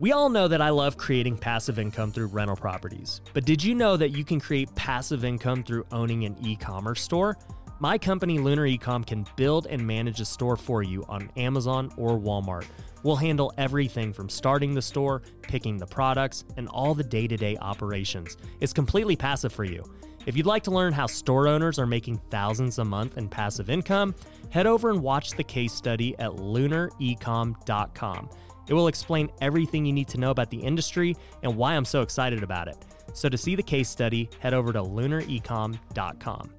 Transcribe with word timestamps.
We 0.00 0.10
all 0.10 0.28
know 0.28 0.48
that 0.48 0.60
I 0.60 0.70
love 0.70 0.96
creating 0.96 1.36
passive 1.38 1.78
income 1.78 2.10
through 2.10 2.26
rental 2.26 2.56
properties, 2.56 3.20
but 3.32 3.44
did 3.44 3.62
you 3.62 3.76
know 3.76 3.96
that 3.96 4.10
you 4.10 4.24
can 4.24 4.40
create 4.40 4.74
passive 4.74 5.24
income 5.24 5.62
through 5.62 5.86
owning 5.92 6.24
an 6.24 6.36
e 6.44 6.56
commerce 6.56 7.00
store? 7.00 7.38
My 7.78 7.96
company, 7.96 8.38
Lunar 8.38 8.66
Ecom, 8.66 9.06
can 9.06 9.24
build 9.36 9.66
and 9.68 9.86
manage 9.86 10.18
a 10.18 10.24
store 10.24 10.56
for 10.56 10.82
you 10.82 11.04
on 11.08 11.30
Amazon 11.36 11.92
or 11.96 12.18
Walmart. 12.18 12.66
We'll 13.04 13.14
handle 13.14 13.52
everything 13.56 14.12
from 14.12 14.28
starting 14.28 14.74
the 14.74 14.82
store, 14.82 15.22
picking 15.42 15.76
the 15.76 15.86
products, 15.86 16.44
and 16.56 16.68
all 16.68 16.94
the 16.94 17.04
day 17.04 17.28
to 17.28 17.36
day 17.36 17.56
operations. 17.58 18.36
It's 18.60 18.72
completely 18.72 19.14
passive 19.14 19.52
for 19.52 19.64
you. 19.64 19.84
If 20.26 20.36
you'd 20.36 20.46
like 20.46 20.64
to 20.64 20.70
learn 20.72 20.92
how 20.92 21.06
store 21.06 21.46
owners 21.46 21.78
are 21.78 21.86
making 21.86 22.18
thousands 22.30 22.78
a 22.78 22.84
month 22.84 23.16
in 23.16 23.28
passive 23.28 23.70
income, 23.70 24.14
head 24.50 24.66
over 24.66 24.90
and 24.90 25.02
watch 25.02 25.32
the 25.32 25.44
case 25.44 25.72
study 25.72 26.18
at 26.18 26.32
lunarecom.com. 26.32 28.30
It 28.68 28.74
will 28.74 28.88
explain 28.88 29.30
everything 29.40 29.84
you 29.84 29.92
need 29.92 30.08
to 30.08 30.18
know 30.18 30.30
about 30.30 30.50
the 30.50 30.58
industry 30.58 31.16
and 31.42 31.56
why 31.56 31.74
I'm 31.74 31.84
so 31.84 32.02
excited 32.02 32.42
about 32.42 32.68
it. 32.68 32.76
So 33.12 33.28
to 33.28 33.36
see 33.36 33.54
the 33.54 33.62
case 33.62 33.88
study, 33.88 34.28
head 34.40 34.54
over 34.54 34.72
to 34.72 34.82
lunarecom.com. 34.82 36.50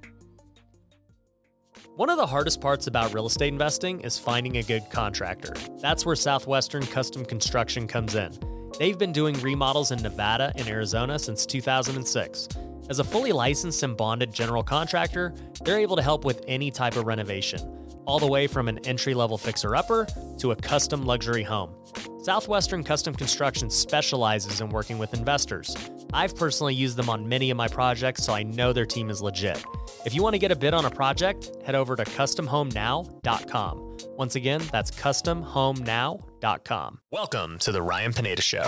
One 1.96 2.10
of 2.10 2.18
the 2.18 2.26
hardest 2.26 2.60
parts 2.60 2.86
about 2.88 3.14
real 3.14 3.26
estate 3.26 3.48
investing 3.48 4.00
is 4.00 4.18
finding 4.18 4.58
a 4.58 4.62
good 4.62 4.90
contractor. 4.90 5.54
That's 5.80 6.04
where 6.04 6.14
Southwestern 6.14 6.84
Custom 6.86 7.24
Construction 7.24 7.86
comes 7.86 8.14
in. 8.14 8.38
They've 8.78 8.98
been 8.98 9.12
doing 9.12 9.34
remodels 9.40 9.92
in 9.92 10.02
Nevada 10.02 10.52
and 10.56 10.68
Arizona 10.68 11.18
since 11.18 11.46
2006. 11.46 12.48
As 12.90 12.98
a 12.98 13.04
fully 13.04 13.32
licensed 13.32 13.82
and 13.82 13.96
bonded 13.96 14.32
general 14.32 14.62
contractor, 14.62 15.32
they're 15.64 15.78
able 15.78 15.96
to 15.96 16.02
help 16.02 16.24
with 16.24 16.44
any 16.46 16.70
type 16.70 16.96
of 16.96 17.06
renovation, 17.06 17.60
all 18.06 18.18
the 18.18 18.26
way 18.26 18.46
from 18.46 18.68
an 18.68 18.78
entry 18.86 19.14
level 19.14 19.36
fixer 19.36 19.76
upper 19.76 20.06
to 20.38 20.52
a 20.52 20.56
custom 20.56 21.04
luxury 21.04 21.42
home. 21.42 21.74
Southwestern 22.22 22.82
Custom 22.82 23.14
Construction 23.14 23.70
specializes 23.70 24.60
in 24.60 24.70
working 24.70 24.98
with 24.98 25.14
investors. 25.14 25.76
I've 26.12 26.34
personally 26.34 26.74
used 26.74 26.96
them 26.96 27.08
on 27.08 27.28
many 27.28 27.50
of 27.50 27.56
my 27.56 27.68
projects, 27.68 28.24
so 28.24 28.32
I 28.32 28.42
know 28.42 28.72
their 28.72 28.86
team 28.86 29.10
is 29.10 29.22
legit. 29.22 29.62
If 30.04 30.14
you 30.14 30.22
want 30.22 30.34
to 30.34 30.38
get 30.38 30.50
a 30.50 30.56
bid 30.56 30.74
on 30.74 30.84
a 30.84 30.90
project, 30.90 31.50
head 31.64 31.74
over 31.74 31.94
to 31.94 32.04
customhomenow.com. 32.04 33.96
Once 34.16 34.34
again, 34.34 34.62
that's 34.72 34.90
customhomenow.com. 34.90 36.98
Welcome 37.12 37.58
to 37.60 37.72
the 37.72 37.82
Ryan 37.82 38.12
Pineda 38.12 38.42
Show, 38.42 38.64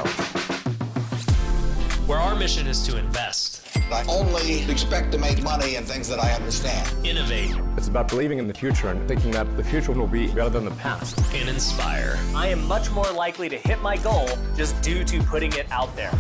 where 2.07 2.19
our 2.19 2.37
mission 2.37 2.67
is 2.67 2.87
to 2.87 2.99
invest, 2.99 3.48
I 3.91 4.05
only 4.09 4.63
expect 4.71 5.13
to 5.13 5.19
make 5.19 5.43
money 5.43 5.77
in 5.77 5.85
things 5.85 6.09
that 6.09 6.19
I 6.19 6.33
understand. 6.33 6.89
innovate, 7.07 7.55
It's 7.77 7.89
about 7.89 8.09
believing 8.09 8.39
in 8.39 8.49
the 8.49 8.55
future 8.55 8.89
and 8.89 9.07
thinking 9.09 9.31
that 9.33 9.57
the 9.57 9.65
future 9.65 9.93
will 9.93 10.07
be 10.07 10.27
better 10.29 10.51
than 10.51 10.65
the 10.65 10.71
past. 10.73 11.19
and 11.35 11.49
inspire. 11.49 12.19
I 12.35 12.49
am 12.49 12.67
much 12.67 12.91
more 12.91 13.11
likely 13.13 13.49
to 13.49 13.57
hit 13.57 13.81
my 13.83 13.97
goal 13.97 14.29
just 14.57 14.81
due 14.83 15.05
to 15.05 15.23
putting 15.25 15.53
it 15.53 15.71
out 15.71 15.95
there. 15.97 16.13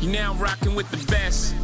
You're 0.00 0.12
now 0.12 0.34
rocking 0.34 0.74
with 0.74 0.90
the 0.90 1.04
best. 1.10 1.54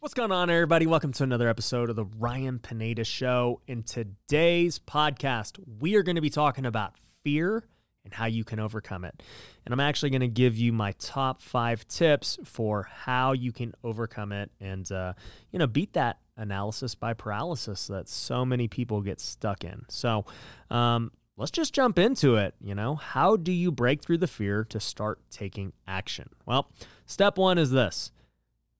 What's 0.00 0.14
going 0.14 0.30
on, 0.30 0.50
everybody? 0.50 0.86
Welcome 0.86 1.12
to 1.14 1.24
another 1.24 1.48
episode 1.48 1.90
of 1.90 1.96
the 1.96 2.04
Ryan 2.04 2.58
Pineda 2.60 3.02
Show. 3.04 3.60
In 3.66 3.82
today's 3.82 4.78
podcast, 4.78 5.58
we 5.80 5.96
are 5.96 6.02
going 6.02 6.14
to 6.16 6.22
be 6.22 6.30
talking 6.30 6.64
about 6.64 6.94
fear 7.24 7.64
and 8.06 8.14
how 8.14 8.24
you 8.24 8.44
can 8.44 8.58
overcome 8.58 9.04
it. 9.04 9.22
And 9.66 9.72
I'm 9.72 9.80
actually 9.80 10.10
going 10.10 10.20
to 10.20 10.28
give 10.28 10.56
you 10.56 10.72
my 10.72 10.92
top 10.92 11.42
five 11.42 11.86
tips 11.88 12.38
for 12.44 12.88
how 12.90 13.32
you 13.32 13.52
can 13.52 13.74
overcome 13.84 14.32
it 14.32 14.50
and, 14.60 14.90
uh, 14.90 15.12
you 15.50 15.58
know, 15.58 15.66
beat 15.66 15.92
that 15.94 16.20
analysis 16.36 16.94
by 16.94 17.12
paralysis 17.12 17.88
that 17.88 18.08
so 18.08 18.46
many 18.46 18.68
people 18.68 19.02
get 19.02 19.20
stuck 19.20 19.64
in. 19.64 19.84
So, 19.88 20.24
um, 20.70 21.10
let's 21.36 21.50
just 21.50 21.74
jump 21.74 21.98
into 21.98 22.36
it. 22.36 22.54
You 22.60 22.76
know, 22.76 22.94
how 22.94 23.36
do 23.36 23.52
you 23.52 23.72
break 23.72 24.02
through 24.02 24.18
the 24.18 24.28
fear 24.28 24.64
to 24.66 24.78
start 24.78 25.18
taking 25.30 25.72
action? 25.88 26.30
Well, 26.46 26.70
step 27.06 27.36
one 27.36 27.58
is 27.58 27.72
this 27.72 28.12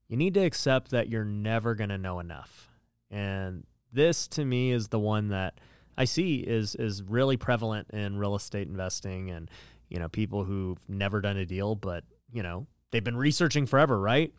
you 0.08 0.16
need 0.16 0.34
to 0.34 0.44
accept 0.44 0.92
that 0.92 1.08
you're 1.08 1.24
never 1.24 1.74
going 1.74 1.90
to 1.90 1.98
know 1.98 2.20
enough. 2.20 2.70
And 3.10 3.64
this 3.92 4.28
to 4.28 4.44
me 4.44 4.70
is 4.70 4.88
the 4.88 5.00
one 5.00 5.28
that 5.28 5.58
I 5.96 6.04
see 6.04 6.36
is 6.36 6.74
is 6.74 7.02
really 7.02 7.36
prevalent 7.36 7.90
in 7.90 8.18
real 8.18 8.34
estate 8.34 8.68
investing 8.68 9.30
and 9.30 9.50
you 9.88 9.98
know 9.98 10.08
people 10.08 10.44
who've 10.44 10.78
never 10.88 11.20
done 11.20 11.36
a 11.36 11.46
deal 11.46 11.74
but 11.74 12.04
you 12.32 12.42
know 12.42 12.66
they've 12.90 13.04
been 13.04 13.16
researching 13.16 13.66
forever, 13.66 13.98
right? 13.98 14.32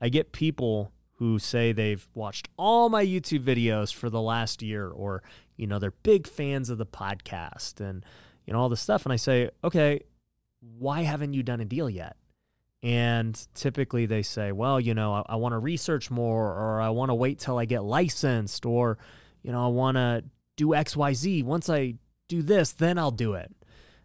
I 0.00 0.08
get 0.08 0.32
people 0.32 0.92
who 1.16 1.38
say 1.38 1.72
they've 1.72 2.06
watched 2.14 2.48
all 2.56 2.88
my 2.88 3.04
YouTube 3.04 3.44
videos 3.44 3.94
for 3.94 4.10
the 4.10 4.20
last 4.20 4.62
year 4.62 4.88
or 4.88 5.22
you 5.56 5.66
know 5.66 5.78
they're 5.78 5.92
big 6.02 6.26
fans 6.26 6.70
of 6.70 6.78
the 6.78 6.86
podcast 6.86 7.80
and 7.80 8.04
you 8.46 8.52
know 8.52 8.58
all 8.58 8.68
this 8.68 8.80
stuff 8.80 9.04
and 9.04 9.12
I 9.12 9.16
say, 9.16 9.50
"Okay, 9.62 10.00
why 10.60 11.02
haven't 11.02 11.34
you 11.34 11.42
done 11.42 11.60
a 11.60 11.64
deal 11.64 11.88
yet?" 11.88 12.16
And 12.82 13.40
typically 13.54 14.06
they 14.06 14.22
say, 14.22 14.50
well, 14.50 14.80
you 14.80 14.92
know, 14.92 15.14
I, 15.14 15.22
I 15.34 15.36
want 15.36 15.52
to 15.52 15.58
research 15.58 16.10
more, 16.10 16.48
or 16.48 16.80
I 16.80 16.88
want 16.88 17.10
to 17.10 17.14
wait 17.14 17.38
till 17.38 17.56
I 17.56 17.64
get 17.64 17.84
licensed, 17.84 18.66
or, 18.66 18.98
you 19.42 19.52
know, 19.52 19.64
I 19.64 19.68
want 19.68 19.96
to 19.96 20.24
do 20.56 20.68
XYZ. 20.68 21.44
Once 21.44 21.68
I 21.68 21.94
do 22.28 22.42
this, 22.42 22.72
then 22.72 22.98
I'll 22.98 23.10
do 23.10 23.34
it. 23.34 23.52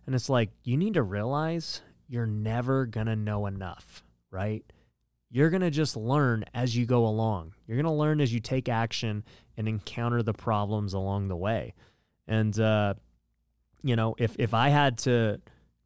And 0.05 0.15
it's 0.15 0.29
like, 0.29 0.51
you 0.63 0.77
need 0.77 0.93
to 0.95 1.03
realize 1.03 1.81
you're 2.07 2.25
never 2.25 2.85
going 2.85 3.07
to 3.07 3.15
know 3.15 3.45
enough, 3.45 4.03
right? 4.31 4.63
You're 5.29 5.49
going 5.49 5.61
to 5.61 5.69
just 5.69 5.97
learn 5.97 6.45
as 6.53 6.75
you 6.75 6.85
go 6.85 7.05
along. 7.05 7.53
You're 7.65 7.75
going 7.75 7.85
to 7.85 7.91
learn 7.91 8.21
as 8.21 8.33
you 8.33 8.39
take 8.39 8.69
action 8.69 9.23
and 9.57 9.67
encounter 9.67 10.23
the 10.23 10.33
problems 10.33 10.93
along 10.93 11.27
the 11.27 11.35
way. 11.35 11.73
And, 12.27 12.57
uh, 12.57 12.93
you 13.83 13.95
know, 13.95 14.15
if, 14.17 14.35
if 14.39 14.53
I 14.53 14.69
had 14.69 14.99
to 14.99 15.41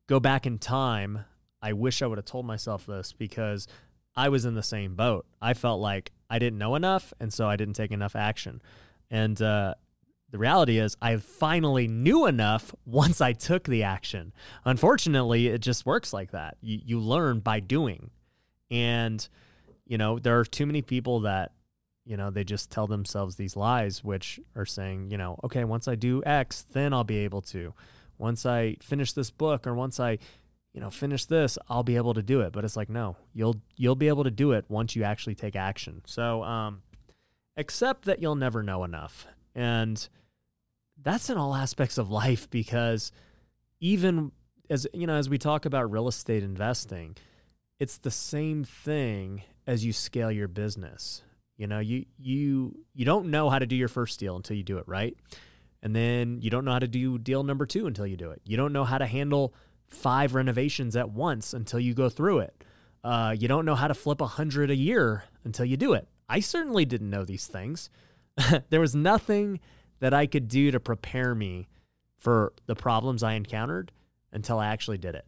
go 0.07 0.19
back 0.19 0.45
in 0.45 0.59
time, 0.59 1.25
I 1.61 1.73
wish 1.73 2.01
I 2.01 2.07
would 2.07 2.17
have 2.17 2.25
told 2.25 2.45
myself 2.45 2.85
this 2.85 3.13
because 3.13 3.67
I 4.15 4.29
was 4.29 4.45
in 4.45 4.55
the 4.55 4.63
same 4.63 4.95
boat. 4.95 5.25
I 5.41 5.53
felt 5.53 5.79
like 5.79 6.11
I 6.29 6.39
didn't 6.39 6.59
know 6.59 6.75
enough, 6.75 7.13
and 7.19 7.31
so 7.33 7.47
I 7.47 7.55
didn't 7.55 7.75
take 7.75 7.91
enough 7.91 8.15
action. 8.15 8.61
And 9.09 9.41
uh, 9.41 9.75
the 10.31 10.37
reality 10.37 10.79
is, 10.79 10.95
I 11.01 11.17
finally 11.17 11.87
knew 11.87 12.25
enough 12.25 12.73
once 12.85 13.21
I 13.21 13.33
took 13.33 13.65
the 13.65 13.83
action. 13.83 14.33
Unfortunately, 14.65 15.47
it 15.47 15.59
just 15.59 15.85
works 15.85 16.13
like 16.13 16.31
that. 16.31 16.57
You, 16.61 16.79
you 16.83 16.99
learn 16.99 17.39
by 17.39 17.59
doing. 17.59 18.11
And, 18.69 19.27
you 19.85 19.97
know, 19.97 20.19
there 20.19 20.39
are 20.39 20.45
too 20.45 20.65
many 20.65 20.81
people 20.81 21.21
that, 21.21 21.51
you 22.05 22.15
know, 22.15 22.29
they 22.31 22.45
just 22.45 22.71
tell 22.71 22.87
themselves 22.87 23.35
these 23.35 23.55
lies, 23.57 24.03
which 24.03 24.39
are 24.55 24.65
saying, 24.65 25.11
you 25.11 25.17
know, 25.17 25.37
okay, 25.43 25.65
once 25.65 25.87
I 25.87 25.95
do 25.95 26.23
X, 26.25 26.65
then 26.71 26.93
I'll 26.93 27.03
be 27.03 27.19
able 27.19 27.41
to. 27.43 27.73
Once 28.17 28.45
I 28.45 28.77
finish 28.81 29.13
this 29.13 29.31
book 29.31 29.67
or 29.67 29.75
once 29.75 29.99
I 29.99 30.17
you 30.73 30.79
know, 30.79 30.89
finish 30.89 31.25
this, 31.25 31.57
I'll 31.67 31.83
be 31.83 31.97
able 31.97 32.13
to 32.13 32.23
do 32.23 32.41
it. 32.41 32.53
But 32.53 32.63
it's 32.63 32.77
like, 32.77 32.89
no, 32.89 33.17
you'll 33.33 33.61
you'll 33.75 33.95
be 33.95 34.07
able 34.07 34.23
to 34.23 34.31
do 34.31 34.53
it 34.53 34.65
once 34.69 34.95
you 34.95 35.03
actually 35.03 35.35
take 35.35 35.55
action. 35.55 36.01
So, 36.05 36.43
um, 36.43 36.81
accept 37.57 38.05
that 38.05 38.21
you'll 38.21 38.35
never 38.35 38.63
know 38.63 38.83
enough, 38.83 39.27
and 39.53 40.07
that's 41.03 41.29
in 41.29 41.37
all 41.37 41.55
aspects 41.55 41.97
of 41.97 42.11
life 42.11 42.49
because 42.49 43.11
even 43.79 44.31
as 44.69 44.87
you 44.93 45.07
know, 45.07 45.15
as 45.15 45.29
we 45.29 45.37
talk 45.37 45.65
about 45.65 45.91
real 45.91 46.07
estate 46.07 46.43
investing, 46.43 47.17
it's 47.79 47.97
the 47.97 48.11
same 48.11 48.63
thing 48.63 49.43
as 49.67 49.83
you 49.83 49.93
scale 49.93 50.31
your 50.31 50.47
business. 50.47 51.23
You 51.57 51.67
know, 51.67 51.79
you 51.79 52.05
you 52.17 52.75
you 52.93 53.05
don't 53.05 53.27
know 53.27 53.49
how 53.49 53.59
to 53.59 53.65
do 53.65 53.75
your 53.75 53.87
first 53.87 54.19
deal 54.19 54.35
until 54.35 54.55
you 54.55 54.63
do 54.63 54.77
it 54.77 54.87
right. 54.87 55.15
And 55.83 55.95
then 55.95 56.39
you 56.41 56.49
don't 56.49 56.63
know 56.63 56.71
how 56.71 56.79
to 56.79 56.87
do 56.87 57.17
deal 57.17 57.43
number 57.43 57.65
2 57.65 57.87
until 57.87 58.05
you 58.05 58.15
do 58.15 58.29
it. 58.29 58.41
You 58.45 58.55
don't 58.55 58.71
know 58.71 58.83
how 58.83 58.99
to 58.99 59.07
handle 59.07 59.53
five 59.87 60.35
renovations 60.35 60.95
at 60.95 61.09
once 61.09 61.53
until 61.53 61.79
you 61.79 61.95
go 61.95 62.07
through 62.07 62.39
it. 62.39 62.63
Uh, 63.03 63.35
you 63.37 63.47
don't 63.47 63.65
know 63.65 63.73
how 63.73 63.87
to 63.87 63.95
flip 63.95 64.21
a 64.21 64.27
hundred 64.27 64.69
a 64.69 64.75
year 64.75 65.23
until 65.43 65.65
you 65.65 65.75
do 65.75 65.93
it. 65.93 66.07
I 66.29 66.39
certainly 66.39 66.85
didn't 66.85 67.09
know 67.09 67.25
these 67.25 67.47
things. 67.47 67.89
there 68.69 68.79
was 68.79 68.95
nothing 68.95 69.59
that 70.01 70.13
I 70.13 70.25
could 70.25 70.49
do 70.49 70.71
to 70.71 70.79
prepare 70.79 71.33
me 71.33 71.69
for 72.17 72.53
the 72.65 72.75
problems 72.75 73.23
I 73.23 73.33
encountered 73.33 73.91
until 74.31 74.59
I 74.59 74.67
actually 74.67 74.97
did 74.97 75.15
it. 75.15 75.25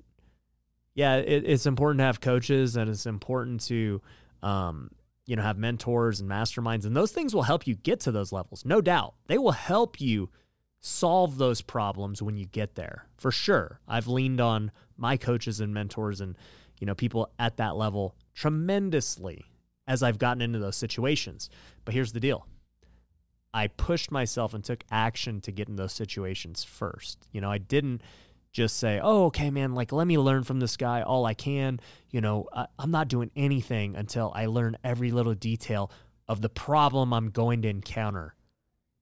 Yeah, 0.94 1.16
it, 1.16 1.44
it's 1.46 1.66
important 1.66 2.00
to 2.00 2.04
have 2.04 2.20
coaches 2.20 2.76
and 2.76 2.90
it's 2.90 3.06
important 3.06 3.62
to, 3.68 4.02
um, 4.44 4.92
you 5.26 5.36
know, 5.36 5.42
have 5.42 5.58
mentors 5.58 6.20
and 6.20 6.30
masterminds, 6.30 6.86
and 6.86 6.96
those 6.96 7.12
things 7.12 7.34
will 7.34 7.44
help 7.44 7.66
you 7.66 7.76
get 7.76 8.02
to 8.02 8.12
those 8.12 8.32
levels, 8.32 8.66
no 8.66 8.82
doubt. 8.82 9.16
They 9.28 9.38
will 9.38 9.54
help 9.54 10.02
you 10.02 10.30
solve 10.86 11.38
those 11.38 11.62
problems 11.62 12.22
when 12.22 12.36
you 12.36 12.46
get 12.46 12.76
there 12.76 13.08
for 13.16 13.32
sure 13.32 13.80
i've 13.88 14.06
leaned 14.06 14.42
on 14.42 14.70
my 14.98 15.16
coaches 15.16 15.62
and 15.62 15.74
mentors 15.74 16.20
and 16.20 16.38
you 16.78 16.86
know 16.86 16.94
people 16.94 17.32
at 17.40 17.56
that 17.56 17.78
level 17.78 18.14
tremendously 18.36 19.46
as 19.88 20.04
i've 20.04 20.18
gotten 20.18 20.42
into 20.42 20.60
those 20.60 20.76
situations 20.76 21.50
but 21.86 21.94
here's 21.94 22.12
the 22.12 22.20
deal 22.20 22.46
i 23.54 23.68
pushed 23.68 24.12
myself 24.12 24.54
and 24.54 24.64
took 24.64 24.84
action 24.92 25.42
to 25.42 25.52
get 25.52 25.68
in 25.68 25.76
those 25.76 25.94
situations 25.94 26.64
first 26.64 27.28
you 27.32 27.42
know 27.42 27.52
i 27.52 27.58
didn't 27.58 28.02
just 28.52 28.78
say 28.78 29.00
oh 29.02 29.26
okay 29.26 29.50
man 29.50 29.74
like 29.74 29.92
let 29.92 30.06
me 30.06 30.18
learn 30.18 30.44
from 30.44 30.60
this 30.60 30.78
guy 30.78 31.02
all 31.02 31.26
i 31.26 31.34
can 31.34 31.80
you 32.12 32.22
know 32.22 32.48
I, 32.54 32.68
i'm 32.78 32.92
not 32.92 33.08
doing 33.08 33.32
anything 33.36 33.96
until 33.96 34.32
i 34.36 34.46
learn 34.46 34.78
every 34.84 35.12
little 35.12 35.34
detail 35.34 35.92
of 36.28 36.42
the 36.42 36.50
problem 36.50 37.14
i'm 37.14 37.30
going 37.30 37.62
to 37.64 37.70
encounter 37.70 38.36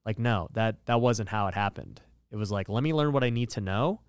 like 0.05 0.19
no, 0.19 0.47
that 0.53 0.85
that 0.85 1.01
wasn't 1.01 1.29
how 1.29 1.47
it 1.47 1.53
happened. 1.53 2.01
It 2.31 2.35
was 2.35 2.51
like 2.51 2.69
let 2.69 2.83
me 2.83 2.93
learn 2.93 3.11
what 3.11 3.23
I 3.23 3.29
need 3.29 3.49
to 3.51 3.61
know 3.61 4.01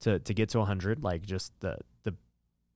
to 0.00 0.18
to 0.20 0.34
get 0.34 0.50
to 0.50 0.58
100, 0.58 1.02
like 1.02 1.22
just 1.22 1.52
the 1.60 1.78
the 2.04 2.14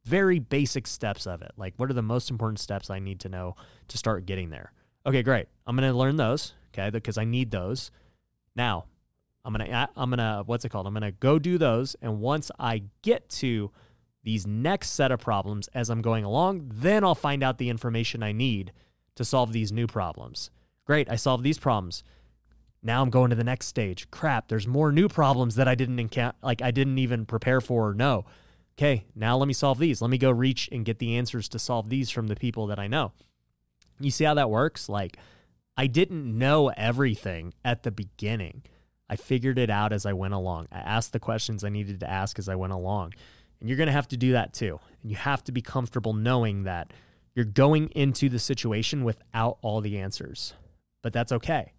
very 0.04 0.38
basic 0.38 0.86
steps 0.86 1.26
of 1.26 1.42
it. 1.42 1.52
Like 1.56 1.74
what 1.76 1.90
are 1.90 1.94
the 1.94 2.02
most 2.02 2.30
important 2.30 2.58
steps 2.58 2.90
I 2.90 2.98
need 2.98 3.20
to 3.20 3.28
know 3.28 3.56
to 3.88 3.98
start 3.98 4.26
getting 4.26 4.50
there? 4.50 4.72
Okay, 5.04 5.22
great. 5.22 5.46
I'm 5.66 5.76
going 5.76 5.88
to 5.88 5.96
learn 5.96 6.16
those, 6.16 6.52
okay? 6.76 6.90
Because 6.90 7.18
I 7.18 7.24
need 7.24 7.50
those. 7.50 7.90
Now, 8.54 8.86
I'm 9.44 9.52
going 9.52 9.70
to 9.70 9.88
I'm 9.96 10.10
going 10.10 10.18
to 10.18 10.42
what's 10.46 10.64
it 10.64 10.70
called? 10.70 10.86
I'm 10.86 10.94
going 10.94 11.02
to 11.02 11.12
go 11.12 11.38
do 11.38 11.56
those 11.56 11.94
and 12.02 12.20
once 12.20 12.50
I 12.58 12.82
get 13.02 13.28
to 13.30 13.70
these 14.24 14.44
next 14.44 14.90
set 14.90 15.12
of 15.12 15.20
problems 15.20 15.68
as 15.72 15.88
I'm 15.88 16.02
going 16.02 16.24
along, 16.24 16.72
then 16.74 17.04
I'll 17.04 17.14
find 17.14 17.44
out 17.44 17.58
the 17.58 17.70
information 17.70 18.24
I 18.24 18.32
need 18.32 18.72
to 19.14 19.24
solve 19.24 19.52
these 19.52 19.70
new 19.70 19.86
problems. 19.86 20.50
Great, 20.84 21.08
I 21.08 21.14
solved 21.14 21.44
these 21.44 21.58
problems. 21.58 22.02
Now 22.82 23.02
I'm 23.02 23.10
going 23.10 23.30
to 23.30 23.36
the 23.36 23.44
next 23.44 23.66
stage. 23.66 24.10
Crap, 24.10 24.48
there's 24.48 24.66
more 24.66 24.90
new 24.90 25.08
problems 25.08 25.54
that 25.54 25.68
I 25.68 25.76
didn't 25.76 26.00
encounter, 26.00 26.36
like 26.42 26.60
I 26.60 26.72
didn't 26.72 26.98
even 26.98 27.24
prepare 27.24 27.60
for 27.60 27.90
or 27.90 27.94
know. 27.94 28.24
Okay, 28.76 29.04
now 29.14 29.36
let 29.36 29.46
me 29.46 29.54
solve 29.54 29.78
these. 29.78 30.02
Let 30.02 30.10
me 30.10 30.18
go 30.18 30.30
reach 30.30 30.68
and 30.72 30.84
get 30.84 30.98
the 30.98 31.16
answers 31.16 31.48
to 31.50 31.58
solve 31.58 31.88
these 31.88 32.10
from 32.10 32.26
the 32.26 32.36
people 32.36 32.66
that 32.66 32.78
I 32.78 32.88
know. 32.88 33.12
You 34.00 34.10
see 34.10 34.24
how 34.24 34.34
that 34.34 34.50
works? 34.50 34.88
Like, 34.88 35.16
I 35.76 35.86
didn't 35.86 36.38
know 36.38 36.68
everything 36.76 37.54
at 37.64 37.82
the 37.82 37.90
beginning. 37.90 38.62
I 39.08 39.16
figured 39.16 39.58
it 39.58 39.70
out 39.70 39.92
as 39.92 40.06
I 40.06 40.12
went 40.12 40.34
along. 40.34 40.68
I 40.72 40.78
asked 40.78 41.12
the 41.12 41.20
questions 41.20 41.62
I 41.62 41.68
needed 41.68 42.00
to 42.00 42.10
ask 42.10 42.38
as 42.38 42.48
I 42.48 42.54
went 42.54 42.72
along. 42.72 43.14
And 43.60 43.68
you're 43.68 43.76
going 43.76 43.86
to 43.86 43.92
have 43.92 44.08
to 44.08 44.16
do 44.16 44.32
that 44.32 44.52
too. 44.52 44.80
And 45.02 45.10
you 45.10 45.16
have 45.16 45.44
to 45.44 45.52
be 45.52 45.62
comfortable 45.62 46.12
knowing 46.12 46.64
that 46.64 46.92
you're 47.34 47.44
going 47.44 47.88
into 47.90 48.28
the 48.28 48.38
situation 48.38 49.04
without 49.04 49.58
all 49.62 49.80
the 49.80 49.98
answers. 49.98 50.54
But 51.02 51.12
that's 51.12 51.32
okay. 51.32 51.72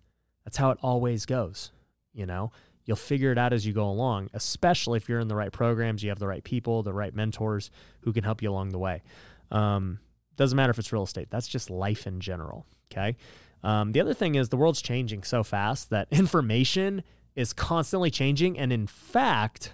That's 0.45 0.57
how 0.57 0.69
it 0.69 0.77
always 0.81 1.25
goes. 1.25 1.71
You 2.13 2.25
know, 2.25 2.51
you'll 2.85 2.95
figure 2.95 3.31
it 3.31 3.37
out 3.37 3.53
as 3.53 3.65
you 3.65 3.73
go 3.73 3.89
along, 3.89 4.29
especially 4.33 4.97
if 4.97 5.09
you're 5.09 5.19
in 5.19 5.27
the 5.27 5.35
right 5.35 5.51
programs, 5.51 6.03
you 6.03 6.09
have 6.09 6.19
the 6.19 6.27
right 6.27 6.43
people, 6.43 6.83
the 6.83 6.93
right 6.93 7.13
mentors 7.13 7.69
who 8.01 8.13
can 8.13 8.23
help 8.23 8.41
you 8.41 8.49
along 8.49 8.69
the 8.69 8.79
way. 8.79 9.03
Um, 9.51 9.99
doesn't 10.35 10.55
matter 10.55 10.71
if 10.71 10.79
it's 10.79 10.93
real 10.93 11.03
estate, 11.03 11.29
that's 11.29 11.47
just 11.47 11.69
life 11.69 12.07
in 12.07 12.19
general. 12.19 12.65
Okay. 12.91 13.17
Um, 13.63 13.91
the 13.91 14.01
other 14.01 14.13
thing 14.13 14.35
is 14.35 14.49
the 14.49 14.57
world's 14.57 14.81
changing 14.81 15.23
so 15.23 15.43
fast 15.43 15.89
that 15.89 16.07
information 16.11 17.03
is 17.35 17.53
constantly 17.53 18.11
changing. 18.11 18.57
And 18.57 18.71
in 18.73 18.87
fact, 18.87 19.73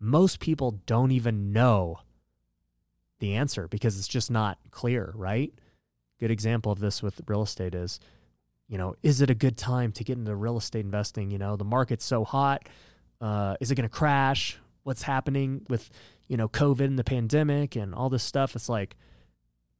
most 0.00 0.40
people 0.40 0.80
don't 0.86 1.12
even 1.12 1.52
know 1.52 2.00
the 3.20 3.34
answer 3.34 3.68
because 3.68 3.98
it's 3.98 4.08
just 4.08 4.30
not 4.30 4.58
clear, 4.70 5.12
right? 5.14 5.52
Good 6.20 6.30
example 6.30 6.72
of 6.72 6.80
this 6.80 7.02
with 7.02 7.20
real 7.26 7.42
estate 7.42 7.74
is, 7.74 8.00
you 8.68 8.78
know, 8.78 8.94
is 9.02 9.20
it 9.20 9.30
a 9.30 9.34
good 9.34 9.56
time 9.56 9.92
to 9.92 10.04
get 10.04 10.18
into 10.18 10.34
real 10.34 10.56
estate 10.56 10.84
investing? 10.84 11.30
You 11.30 11.38
know, 11.38 11.56
the 11.56 11.64
market's 11.64 12.04
so 12.04 12.24
hot. 12.24 12.68
Uh, 13.20 13.56
is 13.60 13.70
it 13.70 13.74
going 13.74 13.88
to 13.88 13.94
crash? 13.94 14.58
What's 14.82 15.02
happening 15.02 15.64
with, 15.68 15.90
you 16.28 16.36
know, 16.36 16.48
COVID 16.48 16.84
and 16.84 16.98
the 16.98 17.04
pandemic 17.04 17.76
and 17.76 17.94
all 17.94 18.10
this 18.10 18.22
stuff? 18.22 18.56
It's 18.56 18.68
like, 18.68 18.96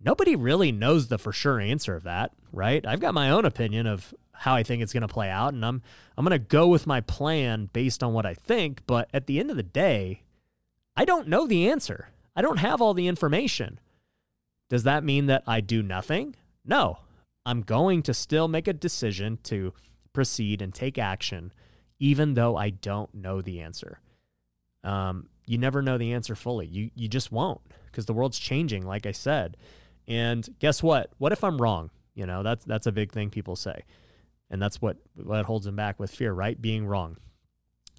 nobody 0.01 0.37
really 0.37 0.73
knows 0.73 1.09
the 1.09 1.19
for 1.19 1.33
sure 1.33 1.61
answer 1.61 1.95
of 1.97 2.05
that, 2.05 2.33
right? 2.53 2.85
I've 2.87 3.01
got 3.01 3.15
my 3.15 3.31
own 3.31 3.45
opinion 3.45 3.87
of 3.87 4.15
how 4.33 4.55
I 4.55 4.63
think 4.63 4.83
it's 4.83 4.93
going 4.93 5.03
to 5.03 5.09
play 5.09 5.31
out 5.31 5.55
and 5.55 5.65
I'm 5.65 5.83
I'm 6.17 6.25
going 6.25 6.39
to 6.39 6.45
go 6.45 6.69
with 6.69 6.87
my 6.87 7.01
plan 7.01 7.71
based 7.73 8.03
on 8.03 8.13
what 8.13 8.27
I 8.27 8.35
think, 8.35 8.83
but 8.87 9.09
at 9.13 9.27
the 9.27 9.39
end 9.39 9.51
of 9.51 9.57
the 9.57 9.63
day, 9.63 10.23
I 10.97 11.05
don't 11.05 11.29
know 11.29 11.47
the 11.47 11.69
answer. 11.69 12.09
I 12.37 12.43
don't 12.43 12.59
have 12.59 12.81
all 12.81 12.95
the 12.95 13.09
information. 13.09 13.79
Does 14.69 14.83
that 14.85 15.05
mean 15.05 15.27
that 15.27 15.45
I 15.47 15.61
do 15.61 15.83
nothing? 15.83 16.37
No. 16.65 16.99
I'm 17.47 17.61
going 17.61 18.03
to 18.05 18.15
still 18.15 18.49
make 18.49 18.67
a 18.67 18.73
decision 18.73 19.39
to 19.45 19.75
proceed 20.13 20.63
and 20.63 20.73
take 20.73 20.99
action 20.99 21.53
even 21.99 22.35
though 22.35 22.57
I 22.57 22.71
don't 22.71 23.15
know 23.15 23.41
the 23.41 23.61
answer. 23.61 24.01
Um, 24.83 25.29
you 25.47 25.59
never 25.59 25.83
know 25.83 25.99
the 25.99 26.13
answer 26.13 26.35
fully. 26.35 26.67
You 26.67 26.91
you 26.95 27.09
just 27.09 27.33
won't 27.33 27.61
because 27.87 28.07
the 28.07 28.13
world's 28.13 28.39
changing, 28.39 28.85
like 28.85 29.07
I 29.07 29.13
said. 29.13 29.57
And 30.07 30.47
guess 30.59 30.83
what? 30.83 31.11
What 31.19 31.33
if 31.33 31.43
I'm 31.45 31.61
wrong? 31.61 31.91
You 32.15 32.27
know, 32.27 32.43
that's 32.43 32.65
that's 32.65 32.87
a 32.87 32.93
big 32.93 33.13
thing 33.13 33.31
people 33.31 33.57
say. 33.57 33.83
And 34.51 34.61
that's 34.61 34.81
what 34.81 34.99
what 35.15 35.45
holds 35.45 35.67
them 35.67 35.77
back 35.77 35.99
with 35.99 36.11
fear, 36.11 36.33
right? 36.33 36.61
Being 36.61 36.87
wrong. 36.87 37.17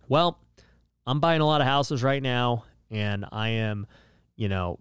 Well, 0.07 0.39
I'm 1.05 1.19
buying 1.19 1.41
a 1.41 1.45
lot 1.45 1.61
of 1.61 1.67
houses 1.67 2.03
right 2.03 2.21
now 2.21 2.65
and 2.91 3.25
I 3.31 3.49
am, 3.49 3.87
you 4.35 4.49
know, 4.49 4.79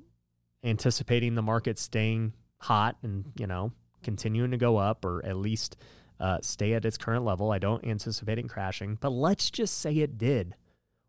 anticipating 0.62 1.34
the 1.34 1.42
market 1.42 1.78
staying 1.78 2.32
hot 2.58 2.96
and, 3.02 3.32
you 3.38 3.46
know, 3.46 3.72
continuing 4.02 4.50
to 4.52 4.56
go 4.56 4.76
up 4.76 5.04
or 5.04 5.24
at 5.24 5.36
least 5.36 5.76
uh, 6.20 6.38
stay 6.42 6.74
at 6.74 6.84
its 6.84 6.96
current 6.96 7.24
level. 7.24 7.50
I 7.50 7.58
don't 7.58 7.84
anticipate 7.84 8.38
it 8.38 8.48
crashing, 8.48 8.96
but 9.00 9.10
let's 9.10 9.50
just 9.50 9.78
say 9.78 9.94
it 9.98 10.16
did. 10.16 10.54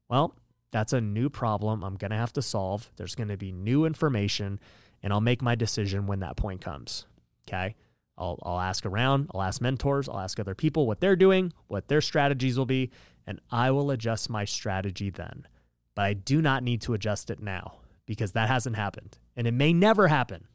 Well, 0.09 0.35
that's 0.71 0.93
a 0.93 1.01
new 1.01 1.29
problem 1.29 1.83
I'm 1.83 1.95
going 1.95 2.11
to 2.11 2.17
have 2.17 2.33
to 2.33 2.41
solve. 2.41 2.91
There's 2.97 3.15
going 3.15 3.29
to 3.29 3.37
be 3.37 3.51
new 3.51 3.85
information, 3.85 4.59
and 5.05 5.13
I'll 5.13 5.21
make 5.21 5.43
my 5.43 5.53
decision 5.53 6.07
when 6.07 6.21
that 6.21 6.35
point 6.35 6.61
comes. 6.61 7.05
Okay. 7.47 7.75
I'll, 8.17 8.39
I'll 8.41 8.59
ask 8.59 8.85
around, 8.87 9.29
I'll 9.33 9.43
ask 9.43 9.61
mentors, 9.61 10.09
I'll 10.09 10.19
ask 10.19 10.39
other 10.39 10.55
people 10.55 10.87
what 10.87 10.99
they're 10.99 11.15
doing, 11.15 11.53
what 11.67 11.89
their 11.89 12.01
strategies 12.01 12.57
will 12.57 12.65
be, 12.65 12.89
and 13.27 13.39
I 13.51 13.69
will 13.69 13.91
adjust 13.91 14.31
my 14.31 14.45
strategy 14.45 15.11
then. 15.11 15.47
But 15.93 16.05
I 16.05 16.13
do 16.13 16.41
not 16.41 16.63
need 16.63 16.81
to 16.81 16.95
adjust 16.95 17.29
it 17.29 17.39
now 17.39 17.81
because 18.07 18.31
that 18.31 18.49
hasn't 18.49 18.77
happened 18.77 19.19
and 19.35 19.45
it 19.45 19.53
may 19.53 19.73
never 19.73 20.07
happen. 20.07 20.47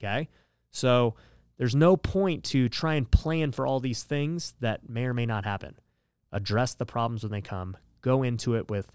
Okay. 0.00 0.28
So 0.70 1.16
there's 1.58 1.74
no 1.74 1.96
point 1.96 2.44
to 2.44 2.68
try 2.68 2.94
and 2.94 3.10
plan 3.10 3.50
for 3.50 3.66
all 3.66 3.80
these 3.80 4.04
things 4.04 4.54
that 4.60 4.88
may 4.88 5.06
or 5.06 5.14
may 5.14 5.26
not 5.26 5.44
happen. 5.44 5.74
Address 6.30 6.74
the 6.74 6.86
problems 6.86 7.24
when 7.24 7.32
they 7.32 7.40
come, 7.40 7.76
go 8.02 8.22
into 8.22 8.54
it 8.54 8.70
with 8.70 8.92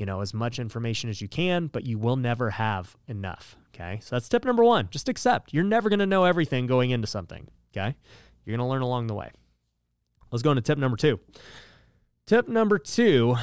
you 0.00 0.06
know, 0.06 0.22
as 0.22 0.32
much 0.32 0.58
information 0.58 1.10
as 1.10 1.20
you 1.20 1.28
can, 1.28 1.66
but 1.66 1.84
you 1.84 1.98
will 1.98 2.16
never 2.16 2.48
have 2.48 2.96
enough. 3.06 3.54
Okay. 3.74 4.00
So 4.02 4.16
that's 4.16 4.30
tip 4.30 4.46
number 4.46 4.64
one. 4.64 4.88
Just 4.90 5.10
accept. 5.10 5.52
You're 5.52 5.62
never 5.62 5.90
going 5.90 5.98
to 5.98 6.06
know 6.06 6.24
everything 6.24 6.66
going 6.66 6.90
into 6.90 7.06
something. 7.06 7.46
Okay. 7.70 7.94
You're 8.44 8.56
going 8.56 8.66
to 8.66 8.70
learn 8.70 8.80
along 8.80 9.08
the 9.08 9.14
way. 9.14 9.30
Let's 10.32 10.42
go 10.42 10.52
into 10.52 10.62
tip 10.62 10.78
number 10.78 10.96
two. 10.96 11.20
Tip 12.24 12.48
number 12.48 12.78
two 12.78 13.36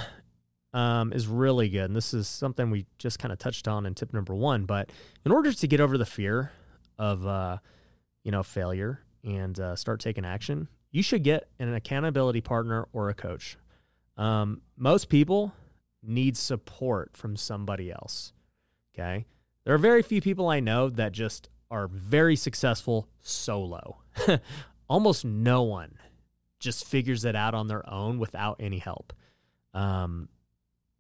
um, 0.74 1.14
is 1.14 1.28
really 1.28 1.70
good. 1.70 1.86
And 1.86 1.96
this 1.96 2.12
is 2.12 2.28
something 2.28 2.72
we 2.72 2.88
just 2.98 3.20
kind 3.20 3.32
of 3.32 3.38
touched 3.38 3.68
on 3.68 3.86
in 3.86 3.94
tip 3.94 4.12
number 4.12 4.34
one. 4.34 4.66
But 4.66 4.92
in 5.26 5.32
order 5.32 5.54
to 5.54 5.68
get 5.68 5.80
over 5.80 5.96
the 5.96 6.08
fear 6.08 6.54
of, 6.98 7.24
uh, 7.28 7.58
you 8.24 8.32
know, 8.32 8.42
failure 8.42 9.02
and 9.24 9.60
uh, 9.60 9.76
start 9.76 10.00
taking 10.00 10.26
action, 10.26 10.70
you 10.90 11.04
should 11.04 11.24
get 11.24 11.50
an 11.60 11.72
accountability 11.72 12.42
partner 12.42 12.88
or 12.94 13.10
a 13.10 13.14
coach. 13.14 13.58
Um, 14.18 14.62
most 14.76 15.10
people, 15.10 15.54
needs 16.04 16.40
support 16.40 17.16
from 17.16 17.36
somebody 17.36 17.92
else. 17.92 18.34
Okay. 18.94 19.26
There 19.64 19.74
are 19.74 19.80
very 19.80 20.02
few 20.02 20.22
people 20.22 20.48
I 20.50 20.60
know 20.60 20.90
that 20.90 21.12
just 21.12 21.50
are 21.70 21.88
very 21.88 22.36
successful 22.36 23.08
solo. 23.22 23.98
Almost 24.90 25.26
no 25.26 25.64
one 25.64 25.96
just 26.60 26.86
figures 26.86 27.26
it 27.26 27.36
out 27.36 27.54
on 27.54 27.68
their 27.68 27.88
own 27.90 28.20
without 28.20 28.58
any 28.60 28.80
help. 28.80 29.14
Um, 29.74 30.30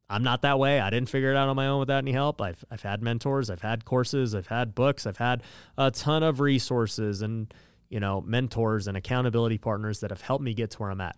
I'm 0.10 0.24
not 0.24 0.42
that 0.44 0.60
way. 0.60 0.80
I 0.80 0.89
didn't 0.89 1.10
figure 1.10 1.32
it 1.32 1.38
out 1.38 1.50
on 1.50 1.56
my 1.56 1.68
own 1.68 1.80
without 1.80 2.00
any 2.00 2.12
help. 2.12 2.42
I've 2.42 2.63
I've 2.72 2.82
had 2.82 3.01
mentors, 3.01 3.50
I've 3.50 3.62
had 3.62 3.86
courses, 3.86 4.34
I've 4.34 4.48
had 4.48 4.74
books, 4.75 5.06
I've 5.06 5.18
had 5.18 5.44
a 5.77 5.92
ton 5.92 6.24
of 6.24 6.39
resources 6.39 7.22
and 7.22 7.54
you 7.89 8.00
know 8.00 8.22
mentors 8.22 8.88
and 8.88 8.96
accountability 8.96 9.58
partners 9.58 10.00
that 10.01 10.12
have 10.12 10.22
helped 10.22 10.44
me 10.44 10.54
get 10.54 10.72
to 10.72 10.77
where 10.77 10.92
I'm 10.92 11.01
at. 11.01 11.18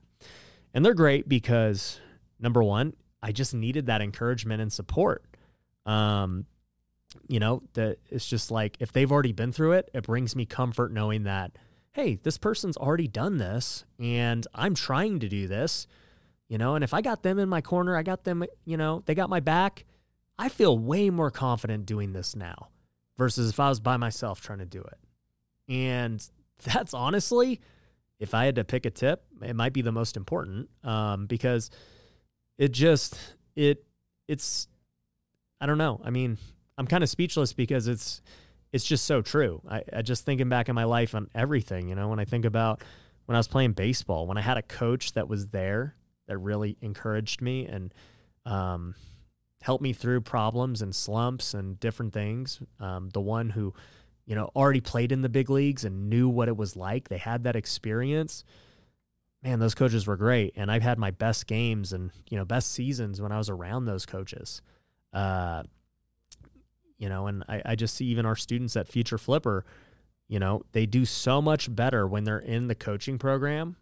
And 0.74 0.86
they're 0.86 0.94
great 0.94 1.30
because 1.30 2.00
number 2.40 2.64
one, 2.64 2.94
I 3.22 3.32
just 3.32 3.54
needed 3.54 3.88
that 3.88 4.02
encouragement 4.02 4.62
and 4.62 4.72
support. 4.72 5.24
Um, 5.86 6.46
you 7.28 7.40
know, 7.40 7.64
that 7.74 7.98
it's 8.10 8.28
just 8.28 8.52
like 8.52 8.78
if 8.80 8.92
they've 8.92 9.12
already 9.12 9.32
been 9.32 9.52
through 9.52 9.74
it, 9.74 9.90
it 9.94 10.04
brings 10.04 10.36
me 10.36 10.46
comfort 10.46 10.92
knowing 10.92 11.24
that, 11.24 11.58
hey, 11.94 12.20
this 12.22 12.38
person's 12.38 12.78
already 12.78 13.08
done 13.08 13.38
this 13.38 13.86
and 14.00 14.46
I'm 14.54 14.76
trying 14.76 15.20
to 15.22 15.30
do 15.30 15.48
this, 15.48 15.88
you 16.48 16.58
know, 16.58 16.76
and 16.76 16.84
if 16.84 16.94
I 16.94 17.02
got 17.02 17.24
them 17.24 17.40
in 17.40 17.50
my 17.50 17.62
corner, 17.62 17.98
I 17.98 18.04
got 18.04 18.24
them, 18.24 18.44
you 18.66 18.78
know, 18.78 19.04
they 19.06 19.16
got 19.16 19.30
my 19.30 19.40
back, 19.40 19.86
I 20.38 20.50
feel 20.50 20.78
way 20.78 21.10
more 21.10 21.32
confident 21.32 21.86
doing 21.86 22.14
this 22.14 22.36
now 22.36 22.70
versus 23.18 23.50
if 23.50 23.60
I 23.60 23.70
was 23.70 23.80
by 23.80 23.98
myself 23.98 24.40
trying 24.42 24.60
to 24.60 24.66
do 24.66 24.82
it. 24.82 24.98
And 25.68 26.26
that's 26.64 26.94
honestly, 26.94 27.60
if 28.20 28.34
I 28.34 28.46
had 28.46 28.56
to 28.56 28.64
pick 28.64 28.86
a 28.86 28.90
tip, 28.90 29.24
it 29.42 29.56
might 29.56 29.74
be 29.74 29.82
the 29.82 29.92
most 29.92 30.18
important 30.18 30.70
um, 30.84 31.26
because 31.26 31.72
it 32.60 32.74
just 32.74 33.18
it 33.56 33.84
it's 34.28 34.68
I 35.60 35.66
don't 35.66 35.80
know. 35.80 36.00
I 36.04 36.12
mean, 36.12 36.38
I'm 36.78 36.86
kind 36.86 37.04
of 37.04 37.10
speechless 37.10 37.54
because 37.54 37.88
it's 37.88 38.22
it's 38.72 38.86
just 38.86 39.06
so 39.06 39.24
true. 39.24 39.62
I, 39.68 39.82
I 39.92 40.02
just 40.04 40.26
thinking 40.26 40.50
back 40.50 40.70
in 40.70 40.76
my 40.76 40.84
life 40.84 41.16
on 41.16 41.28
everything, 41.34 41.90
you 41.90 41.96
know, 41.96 42.10
when 42.10 42.20
I 42.20 42.26
think 42.26 42.46
about 42.46 42.84
when 43.26 43.36
I 43.36 43.40
was 43.40 43.48
playing 43.48 43.72
baseball, 43.72 44.28
when 44.28 44.38
I 44.38 44.42
had 44.42 44.58
a 44.58 44.62
coach 44.62 45.14
that 45.14 45.28
was 45.28 45.48
there 45.48 45.96
that 46.28 46.38
really 46.38 46.78
encouraged 46.82 47.42
me 47.42 47.66
and 47.66 47.94
um, 48.46 48.94
helped 49.62 49.82
me 49.82 49.94
through 49.94 50.22
problems 50.22 50.82
and 50.82 50.94
slumps 50.94 51.54
and 51.54 51.80
different 51.80 52.14
things. 52.14 52.62
Um, 52.80 53.10
the 53.10 53.22
one 53.22 53.50
who, 53.50 53.74
you 54.26 54.36
know, 54.36 54.52
already 54.56 54.82
played 54.82 55.12
in 55.12 55.22
the 55.22 55.30
big 55.30 55.50
leagues 55.50 55.86
and 55.86 56.10
knew 56.10 56.30
what 56.30 56.48
it 56.48 56.58
was 56.58 56.76
like. 56.76 57.10
They 57.10 57.18
had 57.18 57.46
that 57.46 57.56
experience 57.56 58.44
man, 59.44 59.60
those 59.60 59.76
coaches 59.76 60.06
were 60.06 60.18
great. 60.18 60.54
And 60.56 60.72
I've 60.72 60.82
had 60.82 60.98
my 60.98 61.12
best 61.12 61.48
games 61.48 61.94
and, 61.94 62.12
you 62.30 62.38
know, 62.38 62.46
best 62.46 62.72
seasons 62.72 63.22
when 63.22 63.32
I 63.32 63.38
was 63.38 63.50
around 63.50 63.86
those 63.86 64.06
coaches. 64.06 64.62
Uh, 65.14 65.64
you 66.98 67.08
know, 67.08 67.28
and 67.28 67.44
I, 67.48 67.62
I 67.66 67.76
just 67.76 67.96
see 67.96 68.06
even 68.06 68.26
our 68.26 68.36
students 68.36 68.76
at 68.76 68.88
Future 68.88 69.18
Flipper, 69.18 69.66
you 70.28 70.40
know, 70.40 70.64
they 70.74 70.86
do 70.86 71.06
so 71.06 71.42
much 71.42 71.74
better 71.74 72.06
when 72.06 72.26
they're 72.26 72.40
in 72.40 72.68
the 72.68 72.76
coaching 72.76 73.18
program, 73.18 73.78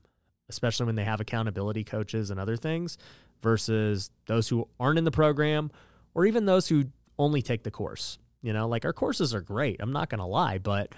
especially 0.50 0.86
when 0.86 0.96
they 0.96 1.04
have 1.04 1.20
accountability 1.20 1.84
coaches 1.84 2.30
and 2.30 2.40
other 2.40 2.56
things, 2.56 2.98
versus 3.42 4.12
those 4.28 4.48
who 4.48 4.68
aren't 4.80 5.00
in 5.00 5.04
the 5.04 5.12
program 5.12 5.72
or 6.14 6.26
even 6.26 6.46
those 6.46 6.68
who 6.68 6.86
only 7.18 7.42
take 7.42 7.64
the 7.64 7.72
course. 7.72 8.20
You 8.44 8.54
know, 8.54 8.68
like 8.68 8.86
our 8.86 8.94
courses 8.94 9.34
are 9.34 9.42
great. 9.42 9.78
I'm 9.80 9.92
not 9.92 10.10
going 10.10 10.20
to 10.20 10.26
lie, 10.26 10.60
but 10.60 10.94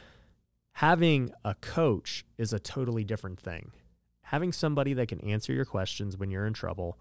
having 0.74 1.32
a 1.46 1.56
coach 1.56 2.26
is 2.38 2.52
a 2.54 2.60
totally 2.60 3.06
different 3.06 3.40
thing. 3.40 3.72
Having 4.30 4.52
somebody 4.52 4.94
that 4.94 5.08
can 5.08 5.20
answer 5.22 5.52
your 5.52 5.66
questions 5.66 6.16
when 6.16 6.30
you're 6.30 6.46
in 6.46 6.54
trouble 6.54 7.00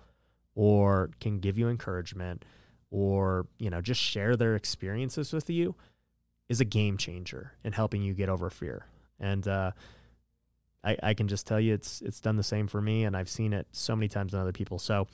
or 0.54 1.10
can 1.20 1.40
give 1.40 1.58
you 1.58 1.68
encouragement 1.68 2.42
or, 2.90 3.46
you 3.58 3.68
know, 3.68 3.82
just 3.82 4.00
share 4.00 4.34
their 4.34 4.56
experiences 4.56 5.30
with 5.34 5.50
you 5.50 5.74
is 6.48 6.62
a 6.62 6.64
game 6.64 6.96
changer 6.96 7.52
in 7.62 7.74
helping 7.74 8.00
you 8.00 8.14
get 8.14 8.30
over 8.30 8.48
fear. 8.48 8.86
And 9.20 9.46
uh, 9.46 9.72
I, 10.82 10.96
I 11.02 11.12
can 11.12 11.28
just 11.28 11.46
tell 11.46 11.60
you 11.60 11.74
it's 11.74 12.00
it's 12.00 12.18
done 12.18 12.36
the 12.36 12.42
same 12.42 12.66
for 12.66 12.80
me 12.80 13.04
and 13.04 13.14
I've 13.14 13.28
seen 13.28 13.52
it 13.52 13.66
so 13.72 13.94
many 13.94 14.08
times 14.08 14.32
in 14.32 14.40
other 14.40 14.52
people. 14.52 14.78
So, 14.78 15.06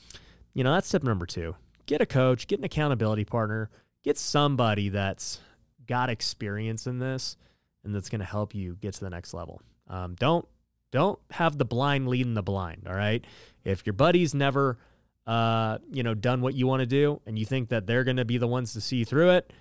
you 0.53 0.63
know, 0.63 0.73
that's 0.73 0.89
tip 0.89 1.03
number 1.03 1.27
two. 1.27 1.57
Get 1.87 2.01
a 2.01 2.07
coach, 2.07 2.47
get 2.47 2.61
an 2.61 2.65
accountability 2.65 3.25
partner, 3.25 3.71
get 4.05 4.19
somebody 4.19 4.89
that's 4.89 5.41
got 5.85 6.11
experience 6.11 6.87
in 6.87 7.01
this 7.01 7.37
and 7.83 7.93
that's 7.93 8.09
going 8.09 8.21
to 8.21 8.25
help 8.25 8.55
you 8.55 8.77
get 8.81 8.95
to 8.95 9.01
the 9.01 9.11
next 9.11 9.35
level. 9.35 9.61
Um, 9.89 10.15
don't 10.15 10.47
don't 10.95 11.19
have 11.31 11.59
the 11.59 11.65
blind 11.65 12.07
leading 12.09 12.35
the 12.35 12.43
blind. 12.43 12.85
All 12.89 12.95
right, 12.95 13.23
if 13.65 13.85
your 13.85 13.93
buddy's 13.93 14.33
never 14.33 14.79
uh, 15.27 15.79
you 15.91 16.05
know 16.05 16.15
done 16.15 16.41
what 16.41 16.55
you 16.55 16.67
want 16.67 16.81
to 16.81 16.87
do, 16.87 17.21
and 17.27 17.39
you 17.39 17.45
think 17.45 17.69
that 17.71 17.87
they're 17.87 18.05
going 18.05 18.17
to 18.17 18.25
be 18.25 18.39
the 18.39 18.47
ones 18.47 18.73
to 18.75 18.81
see 18.81 19.03
through 19.03 19.31
it, 19.31 19.53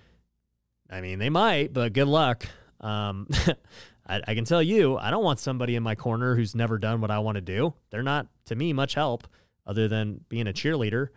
I 0.88 1.00
mean 1.00 1.18
they 1.18 1.30
might, 1.30 1.72
but 1.72 1.92
good 1.92 2.08
luck. 2.08 2.46
Um, 2.80 3.28
I, 4.06 4.20
I 4.28 4.34
can 4.34 4.44
tell 4.44 4.62
you, 4.62 4.96
I 4.96 5.10
don't 5.10 5.24
want 5.24 5.40
somebody 5.40 5.74
in 5.74 5.82
my 5.82 5.96
corner 5.96 6.36
who's 6.36 6.54
never 6.54 6.78
done 6.78 7.00
what 7.00 7.10
I 7.10 7.18
want 7.18 7.34
to 7.34 7.40
do. 7.40 7.74
They're 7.90 8.02
not 8.02 8.28
to 8.46 8.54
me 8.54 8.72
much 8.72 8.94
help 8.94 9.26
other 9.66 9.88
than 9.88 10.20
being 10.28 10.46
a 10.46 10.52
cheerleader. 10.52 11.08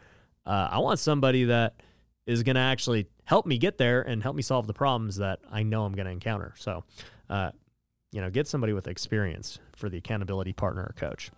Uh, 0.45 0.69
I 0.71 0.79
want 0.79 0.97
somebody 0.97 1.45
that 1.45 1.75
is 2.25 2.41
going 2.41 2.55
to 2.55 2.61
actually 2.61 3.07
help 3.25 3.45
me 3.45 3.57
get 3.57 3.77
there 3.77 4.01
and 4.01 4.23
help 4.23 4.35
me 4.35 4.41
solve 4.41 4.65
the 4.65 4.73
problems 4.73 5.17
that 5.17 5.39
I 5.51 5.63
know 5.63 5.83
I'm 5.83 5.93
going 5.93 6.05
to 6.05 6.11
encounter. 6.11 6.53
So, 6.57 6.85
uh, 7.29 7.51
you 8.11 8.21
know, 8.21 8.29
get 8.29 8.47
somebody 8.47 8.73
with 8.73 8.87
experience 8.87 9.59
for 9.75 9.89
the 9.89 9.97
accountability 9.97 10.53
partner 10.53 10.83
or 10.83 10.93
coach. 10.97 11.31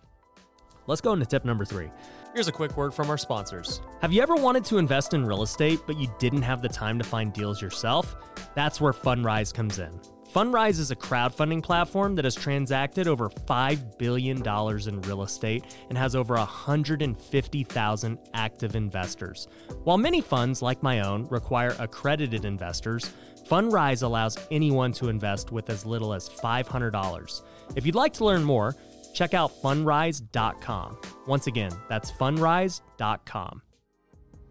Let's 0.86 1.00
go 1.00 1.12
into 1.12 1.26
tip 1.26 1.44
number 1.44 1.64
three. 1.64 1.90
Here's 2.34 2.48
a 2.48 2.52
quick 2.52 2.76
word 2.76 2.94
from 2.94 3.10
our 3.10 3.18
sponsors. 3.18 3.80
Have 4.02 4.12
you 4.12 4.22
ever 4.22 4.34
wanted 4.34 4.64
to 4.66 4.78
invest 4.78 5.14
in 5.14 5.26
real 5.26 5.42
estate, 5.42 5.80
but 5.86 5.98
you 5.98 6.08
didn't 6.18 6.42
have 6.42 6.62
the 6.62 6.68
time 6.68 6.98
to 6.98 7.04
find 7.04 7.32
deals 7.32 7.60
yourself? 7.60 8.16
That's 8.54 8.80
where 8.80 8.92
Fundrise 8.92 9.52
comes 9.52 9.78
in. 9.78 10.00
Fundrise 10.34 10.78
is 10.78 10.92
a 10.92 10.96
crowdfunding 10.96 11.60
platform 11.60 12.14
that 12.14 12.24
has 12.24 12.36
transacted 12.36 13.08
over 13.08 13.28
$5 13.28 13.98
billion 13.98 14.38
in 14.38 15.00
real 15.02 15.22
estate 15.24 15.64
and 15.88 15.98
has 15.98 16.14
over 16.14 16.34
150,000 16.34 18.18
active 18.32 18.76
investors. 18.76 19.48
While 19.82 19.98
many 19.98 20.20
funds, 20.20 20.62
like 20.62 20.84
my 20.84 21.00
own, 21.00 21.26
require 21.30 21.74
accredited 21.80 22.44
investors, 22.44 23.12
Fundrise 23.48 24.04
allows 24.04 24.38
anyone 24.52 24.92
to 24.92 25.08
invest 25.08 25.50
with 25.50 25.68
as 25.68 25.84
little 25.84 26.14
as 26.14 26.28
$500. 26.28 27.42
If 27.74 27.84
you'd 27.84 27.96
like 27.96 28.12
to 28.14 28.24
learn 28.24 28.44
more, 28.44 28.76
check 29.12 29.34
out 29.34 29.50
fundrise.com. 29.60 30.98
Once 31.26 31.48
again, 31.48 31.72
that's 31.88 32.12
fundrise.com. 32.12 33.62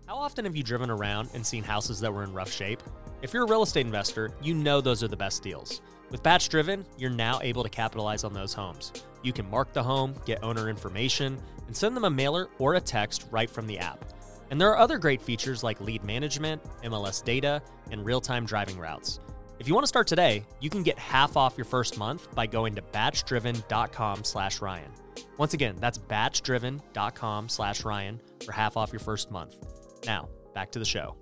How 0.05 0.15
often 0.17 0.43
have 0.43 0.57
you 0.57 0.63
driven 0.63 0.89
around 0.89 1.29
and 1.33 1.45
seen 1.45 1.63
houses 1.63 2.01
that 2.01 2.13
were 2.13 2.24
in 2.25 2.33
rough 2.33 2.51
shape? 2.51 2.83
If 3.21 3.33
you're 3.33 3.43
a 3.43 3.49
real 3.49 3.63
estate 3.63 3.85
investor, 3.85 4.31
you 4.41 4.53
know 4.53 4.79
those 4.79 5.03
are 5.03 5.07
the 5.07 5.17
best 5.17 5.43
deals. 5.43 5.81
With 6.09 6.23
Batch 6.23 6.47
Driven, 6.49 6.85
you're 6.97 7.09
now 7.09 7.39
able 7.41 7.63
to 7.63 7.69
capitalize 7.69 8.23
on 8.23 8.33
those 8.33 8.53
homes. 8.53 8.93
You 9.23 9.33
can 9.33 9.49
mark 9.49 9.73
the 9.73 9.83
home, 9.83 10.15
get 10.25 10.41
owner 10.41 10.69
information, 10.69 11.38
and 11.67 11.75
send 11.75 11.95
them 11.95 12.05
a 12.05 12.09
mailer 12.09 12.49
or 12.59 12.75
a 12.75 12.81
text 12.81 13.25
right 13.29 13.49
from 13.49 13.67
the 13.67 13.77
app. 13.77 14.05
And 14.49 14.59
there 14.59 14.69
are 14.69 14.77
other 14.77 14.97
great 14.97 15.21
features 15.21 15.63
like 15.63 15.81
lead 15.81 16.03
management, 16.03 16.61
MLS 16.83 17.23
data, 17.23 17.61
and 17.91 18.05
real 18.05 18.21
time 18.21 18.45
driving 18.45 18.79
routes. 18.79 19.19
If 19.59 19.67
you 19.67 19.73
want 19.73 19.83
to 19.83 19.89
start 19.89 20.07
today, 20.07 20.45
you 20.61 20.69
can 20.69 20.83
get 20.83 20.97
half 20.97 21.35
off 21.35 21.57
your 21.57 21.65
first 21.65 21.97
month 21.97 22.33
by 22.33 22.47
going 22.47 22.73
to 22.75 22.81
batchdriven.com 22.81 24.23
slash 24.23 24.61
Ryan. 24.61 24.91
Once 25.38 25.53
again, 25.53 25.75
that's 25.79 25.97
batchdriven.com 25.97 27.49
slash 27.49 27.83
Ryan 27.83 28.21
for 28.45 28.53
half 28.53 28.77
off 28.77 28.93
your 28.93 29.01
first 29.01 29.29
month. 29.29 29.57
Now, 30.05 30.29
back 30.53 30.71
to 30.71 30.79
the 30.79 30.85
show. 30.85 31.17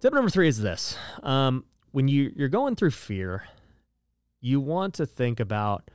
Tip 0.00 0.14
number 0.14 0.30
three 0.30 0.48
is 0.48 0.60
this. 0.60 0.96
Um, 1.22 1.64
when 1.92 2.08
you, 2.08 2.32
you're 2.34 2.48
going 2.48 2.74
through 2.74 2.92
fear, 2.92 3.44
you 4.40 4.58
want 4.58 4.94
to 4.94 5.04
think 5.04 5.38
about 5.38 5.90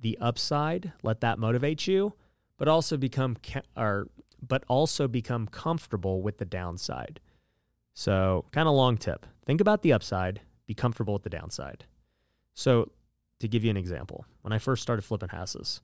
the 0.00 0.16
upside, 0.22 0.92
let 1.02 1.20
that 1.20 1.38
motivate 1.38 1.86
you, 1.86 2.14
but 2.56 2.66
also 2.66 2.96
become 2.96 3.36
or 3.76 4.08
but 4.48 4.64
also 4.68 5.06
become 5.06 5.46
comfortable 5.46 6.22
with 6.22 6.38
the 6.38 6.46
downside. 6.46 7.20
So, 7.92 8.46
kind 8.52 8.66
of 8.66 8.74
long 8.74 8.96
tip. 8.96 9.26
Think 9.44 9.60
about 9.60 9.82
the 9.82 9.92
upside, 9.92 10.40
be 10.66 10.72
comfortable 10.72 11.12
with 11.12 11.24
the 11.24 11.30
downside. 11.30 11.84
So, 12.54 12.90
to 13.40 13.48
give 13.48 13.64
you 13.64 13.70
an 13.70 13.76
example, 13.76 14.24
when 14.40 14.54
I 14.54 14.58
first 14.58 14.80
started 14.80 15.02
flipping 15.02 15.28
houses, 15.28 15.82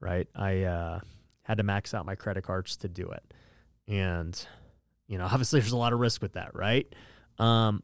right, 0.00 0.26
I 0.34 0.62
uh, 0.62 1.00
had 1.42 1.58
to 1.58 1.62
max 1.62 1.94
out 1.94 2.04
my 2.04 2.16
credit 2.16 2.42
cards 2.42 2.76
to 2.78 2.88
do 2.88 3.08
it. 3.08 3.34
And, 3.86 4.44
you 5.12 5.18
know, 5.18 5.24
obviously 5.30 5.60
there's 5.60 5.72
a 5.72 5.76
lot 5.76 5.92
of 5.92 6.00
risk 6.00 6.22
with 6.22 6.32
that, 6.32 6.54
right? 6.54 6.92
Um, 7.38 7.82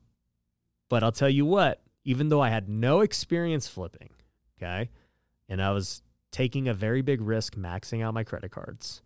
but 0.88 1.04
I'll 1.04 1.12
tell 1.12 1.28
you 1.28 1.44
what, 1.44 1.82
even 2.02 2.30
though 2.30 2.40
I 2.40 2.48
had 2.48 2.68
no 2.68 3.02
experience 3.02 3.68
flipping, 3.68 4.08
okay, 4.56 4.88
and 5.48 5.62
I 5.62 5.72
was 5.72 6.02
taking 6.32 6.66
a 6.68 6.74
very 6.74 7.02
big 7.02 7.20
risk 7.20 7.54
maxing 7.54 8.02
out 8.02 8.14
my 8.14 8.24
credit 8.24 8.50
cards, 8.50 9.02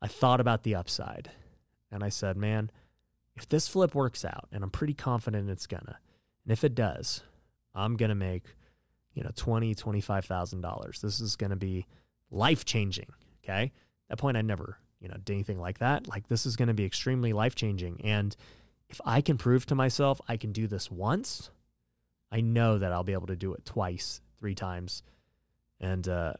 I 0.00 0.06
thought 0.06 0.40
about 0.40 0.62
the 0.62 0.76
upside. 0.76 1.32
And 1.90 2.04
I 2.04 2.08
said, 2.08 2.36
man, 2.36 2.70
if 3.36 3.48
this 3.48 3.68
flip 3.68 3.94
works 3.94 4.24
out, 4.24 4.48
and 4.52 4.62
I'm 4.62 4.70
pretty 4.70 4.94
confident 4.94 5.50
it's 5.50 5.66
gonna, 5.66 5.98
and 6.44 6.52
if 6.52 6.62
it 6.62 6.74
does, 6.74 7.22
I'm 7.74 7.96
gonna 7.96 8.14
make, 8.14 8.44
you 9.14 9.24
know, 9.24 9.30
twenty, 9.34 9.74
twenty-five 9.74 10.24
thousand 10.24 10.60
dollars. 10.60 11.00
This 11.00 11.20
is 11.20 11.34
gonna 11.34 11.56
be 11.56 11.86
life 12.30 12.64
changing. 12.64 13.08
Okay. 13.42 13.72
At 14.10 14.10
that 14.10 14.18
point 14.18 14.36
I 14.36 14.42
never, 14.42 14.78
you 15.04 15.10
know, 15.10 15.16
anything 15.28 15.60
like 15.60 15.80
that. 15.80 16.08
Like 16.08 16.28
this 16.28 16.46
is 16.46 16.56
gonna 16.56 16.72
be 16.72 16.86
extremely 16.86 17.34
life 17.34 17.54
changing. 17.54 18.00
And 18.02 18.34
if 18.88 19.02
I 19.04 19.20
can 19.20 19.36
prove 19.36 19.66
to 19.66 19.74
myself 19.74 20.18
I 20.26 20.38
can 20.38 20.50
do 20.50 20.66
this 20.66 20.90
once, 20.90 21.50
I 22.32 22.40
know 22.40 22.78
that 22.78 22.90
I'll 22.90 23.04
be 23.04 23.12
able 23.12 23.26
to 23.26 23.36
do 23.36 23.52
it 23.52 23.66
twice, 23.66 24.22
three 24.38 24.54
times. 24.54 25.02
And 25.78 26.08
uh, 26.08 26.32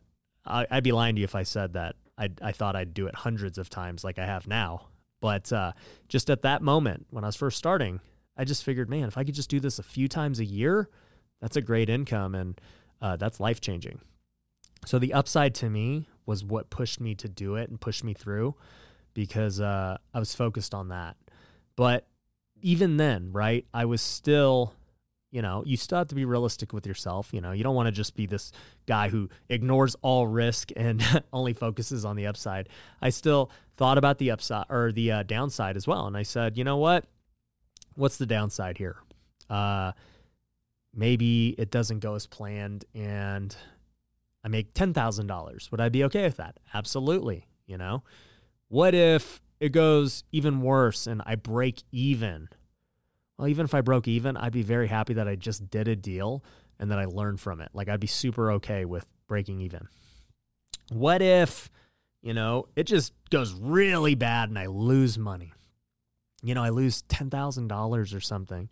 I, 0.47 0.67
would 0.71 0.83
be 0.83 0.93
lying 0.93 1.15
to 1.17 1.21
you 1.21 1.25
if 1.25 1.35
I 1.35 1.43
said 1.43 1.75
that 1.75 1.97
I, 2.17 2.31
I 2.41 2.53
thought 2.53 2.75
I'd 2.75 2.95
do 2.95 3.07
it 3.07 3.15
hundreds 3.15 3.59
of 3.59 3.69
times 3.69 4.03
like 4.03 4.19
I 4.19 4.25
have 4.25 4.47
now. 4.47 4.87
But 5.21 5.53
uh, 5.53 5.73
just 6.09 6.31
at 6.31 6.43
that 6.43 6.63
moment 6.63 7.07
when 7.11 7.23
I 7.23 7.29
was 7.29 7.37
first 7.37 7.59
starting, 7.59 8.01
I 8.35 8.45
just 8.45 8.65
figured, 8.65 8.89
man, 8.89 9.09
if 9.09 9.19
I 9.19 9.25
could 9.25 9.35
just 9.35 9.51
do 9.51 9.61
this 9.61 9.79
a 9.79 9.83
few 9.83 10.09
times 10.09 10.41
a 10.41 10.45
year, 10.45 10.89
that's 11.43 11.57
a 11.57 11.63
great 11.63 11.91
income 11.91 12.35
and 12.35 12.59
uh, 13.03 13.17
that's 13.17 13.41
life 13.41 13.61
changing. 13.61 14.01
So 14.87 14.99
the 14.99 15.13
upside 15.13 15.55
to 15.57 15.69
me 15.69 16.09
was 16.27 16.45
what 16.45 16.71
pushed 16.71 17.01
me 17.01 17.15
to 17.17 17.29
do 17.29 17.57
it 17.57 17.69
and 17.69 17.81
pushed 17.81 18.05
me 18.05 18.15
through 18.15 18.55
because 19.13 19.61
uh, 19.61 19.99
I 20.13 20.19
was 20.19 20.35
focused 20.35 20.75
on 20.75 20.89
that. 20.89 21.17
But 21.77 22.07
even 22.61 22.97
then, 22.97 23.33
right, 23.33 23.67
I 23.73 23.85
was 23.85 24.01
still 24.01 24.75
you 25.35 25.43
know, 25.43 25.65
you 25.67 25.77
still 25.77 25.99
have 25.99 26.07
to 26.07 26.15
be 26.15 26.25
realistic 26.25 26.73
with 26.73 26.87
yourself. 26.87 27.31
You 27.33 27.41
know, 27.41 27.51
you 27.51 27.65
don't 27.65 27.75
want 27.75 27.89
to 27.89 27.93
just 27.93 28.15
be 28.15 28.25
this 28.25 28.53
guy 28.87 29.09
who 29.09 29.29
ignores 29.49 29.97
all 30.01 30.29
risk 30.29 30.71
and 30.77 31.03
only 31.33 31.53
focuses 31.53 32.05
on 32.05 32.15
the 32.15 32.29
upside. 32.29 32.69
I 33.03 33.11
still 33.11 33.51
thought 33.77 33.99
about 33.99 34.19
the 34.19 34.31
upside 34.31 34.67
or 34.71 34.93
the 34.93 35.11
uh, 35.11 35.23
downside 35.25 35.77
as 35.77 35.89
well. 35.89 36.07
And 36.07 36.17
I 36.17 36.23
said, 36.23 36.57
you 36.57 36.63
know 36.63 36.77
what? 36.77 37.07
What's 37.97 38.17
the 38.17 38.27
downside 38.27 38.79
here? 38.79 38.99
Uh, 39.51 39.91
maybe 40.95 41.57
it 41.59 41.73
doesn't 41.73 41.99
go 41.99 42.15
as 42.15 42.29
planned 42.29 42.85
and 42.95 43.57
I 44.45 44.49
make 44.49 44.75
$10,000. 44.75 45.71
Would 45.71 45.81
I 45.81 45.89
be 45.89 46.05
okay 46.05 46.25
with 46.25 46.37
that? 46.37 46.59
Absolutely. 46.75 47.47
You 47.67 47.79
know, 47.79 48.03
what 48.69 48.95
if 48.95 49.41
it 49.59 49.71
goes 49.71 50.25
even 50.33 50.61
worse 50.61 51.07
and 51.07 51.23
I 51.25 51.35
break 51.37 51.83
even? 51.91 52.49
well, 53.39 53.49
even 53.49 53.65
if 53.65 53.75
I 53.75 53.81
broke 53.81 54.07
even, 54.07 54.37
I'd 54.37 54.53
be 54.53 54.63
very 54.63 54.87
happy 54.87 55.15
that 55.15 55.27
I 55.27 55.35
just 55.35 55.69
did 55.71 55.89
a 55.89 55.97
deal 55.97 56.45
and 56.79 56.91
that 56.91 56.99
I 56.99 57.07
learned 57.07 57.41
from 57.41 57.61
it. 57.61 57.71
Like 57.73 57.89
I'd 57.89 58.01
be 58.01 58.07
super 58.07 58.53
okay 58.53 58.85
with 58.85 59.07
breaking 59.27 59.61
even. 59.61 59.89
What 60.93 61.23
if, 61.23 61.71
you 62.23 62.35
know, 62.35 62.69
it 62.77 62.85
just 62.85 63.13
goes 63.31 63.53
really 63.53 64.15
bad 64.15 64.51
and 64.51 64.59
I 64.59 64.67
lose 64.67 65.19
money? 65.19 65.53
You 66.43 66.55
know, 66.55 66.63
I 66.63 66.69
lose 66.69 67.03
$10,000 67.09 68.17
or 68.17 68.21
something. 68.21 68.69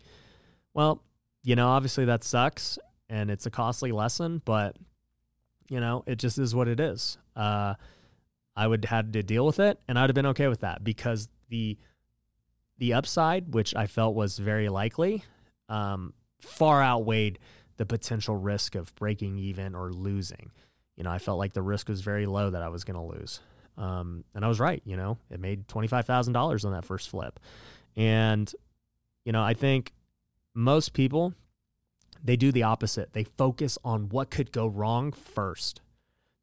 Well, 0.73 1.03
you 1.43 1.55
know, 1.55 1.69
obviously 1.69 2.05
that 2.05 2.23
sucks 2.23 2.77
and 3.09 3.29
it's 3.29 3.45
a 3.45 3.51
costly 3.51 3.91
lesson, 3.91 4.41
but 4.45 4.77
you 5.73 5.79
know, 5.79 6.03
it 6.05 6.17
just 6.19 6.37
is 6.37 6.53
what 6.53 6.67
it 6.67 6.79
is. 6.79 7.17
Uh, 7.35 7.73
I 8.55 8.67
would 8.67 8.85
have 8.85 9.05
had 9.05 9.13
to 9.13 9.23
deal 9.23 9.43
with 9.43 9.59
it 9.59 9.79
and 9.87 9.97
I'd 9.97 10.07
have 10.07 10.13
been 10.13 10.27
okay 10.27 10.47
with 10.47 10.59
that 10.59 10.83
because 10.83 11.29
the 11.49 11.79
the 12.77 12.93
upside, 12.93 13.55
which 13.55 13.75
I 13.75 13.87
felt 13.87 14.13
was 14.13 14.37
very 14.37 14.69
likely, 14.69 15.23
um, 15.69 16.13
far 16.41 16.83
outweighed 16.83 17.39
the 17.77 17.87
potential 17.87 18.37
risk 18.37 18.75
of 18.75 18.93
breaking 18.93 19.39
even 19.39 19.73
or 19.73 19.91
losing. 19.91 20.51
You 20.95 21.05
know, 21.05 21.11
I 21.11 21.17
felt 21.17 21.39
like 21.39 21.53
the 21.53 21.63
risk 21.63 21.89
was 21.89 22.01
very 22.01 22.27
low 22.27 22.51
that 22.51 22.61
I 22.61 22.67
was 22.69 22.83
going 22.83 22.97
to 22.97 23.17
lose. 23.17 23.39
Um, 23.75 24.25
and 24.35 24.45
I 24.45 24.47
was 24.47 24.59
right. 24.59 24.83
You 24.85 24.95
know, 24.95 25.17
it 25.31 25.39
made 25.39 25.67
$25,000 25.67 26.65
on 26.65 26.71
that 26.73 26.85
first 26.85 27.09
flip. 27.09 27.39
And, 27.95 28.53
you 29.25 29.31
know, 29.31 29.41
I 29.41 29.55
think 29.55 29.91
most 30.53 30.93
people, 30.93 31.33
they 32.23 32.35
do 32.35 32.51
the 32.51 32.63
opposite. 32.63 33.13
They 33.13 33.25
focus 33.25 33.77
on 33.83 34.09
what 34.09 34.31
could 34.31 34.51
go 34.51 34.65
wrong 34.65 35.11
first. 35.11 35.81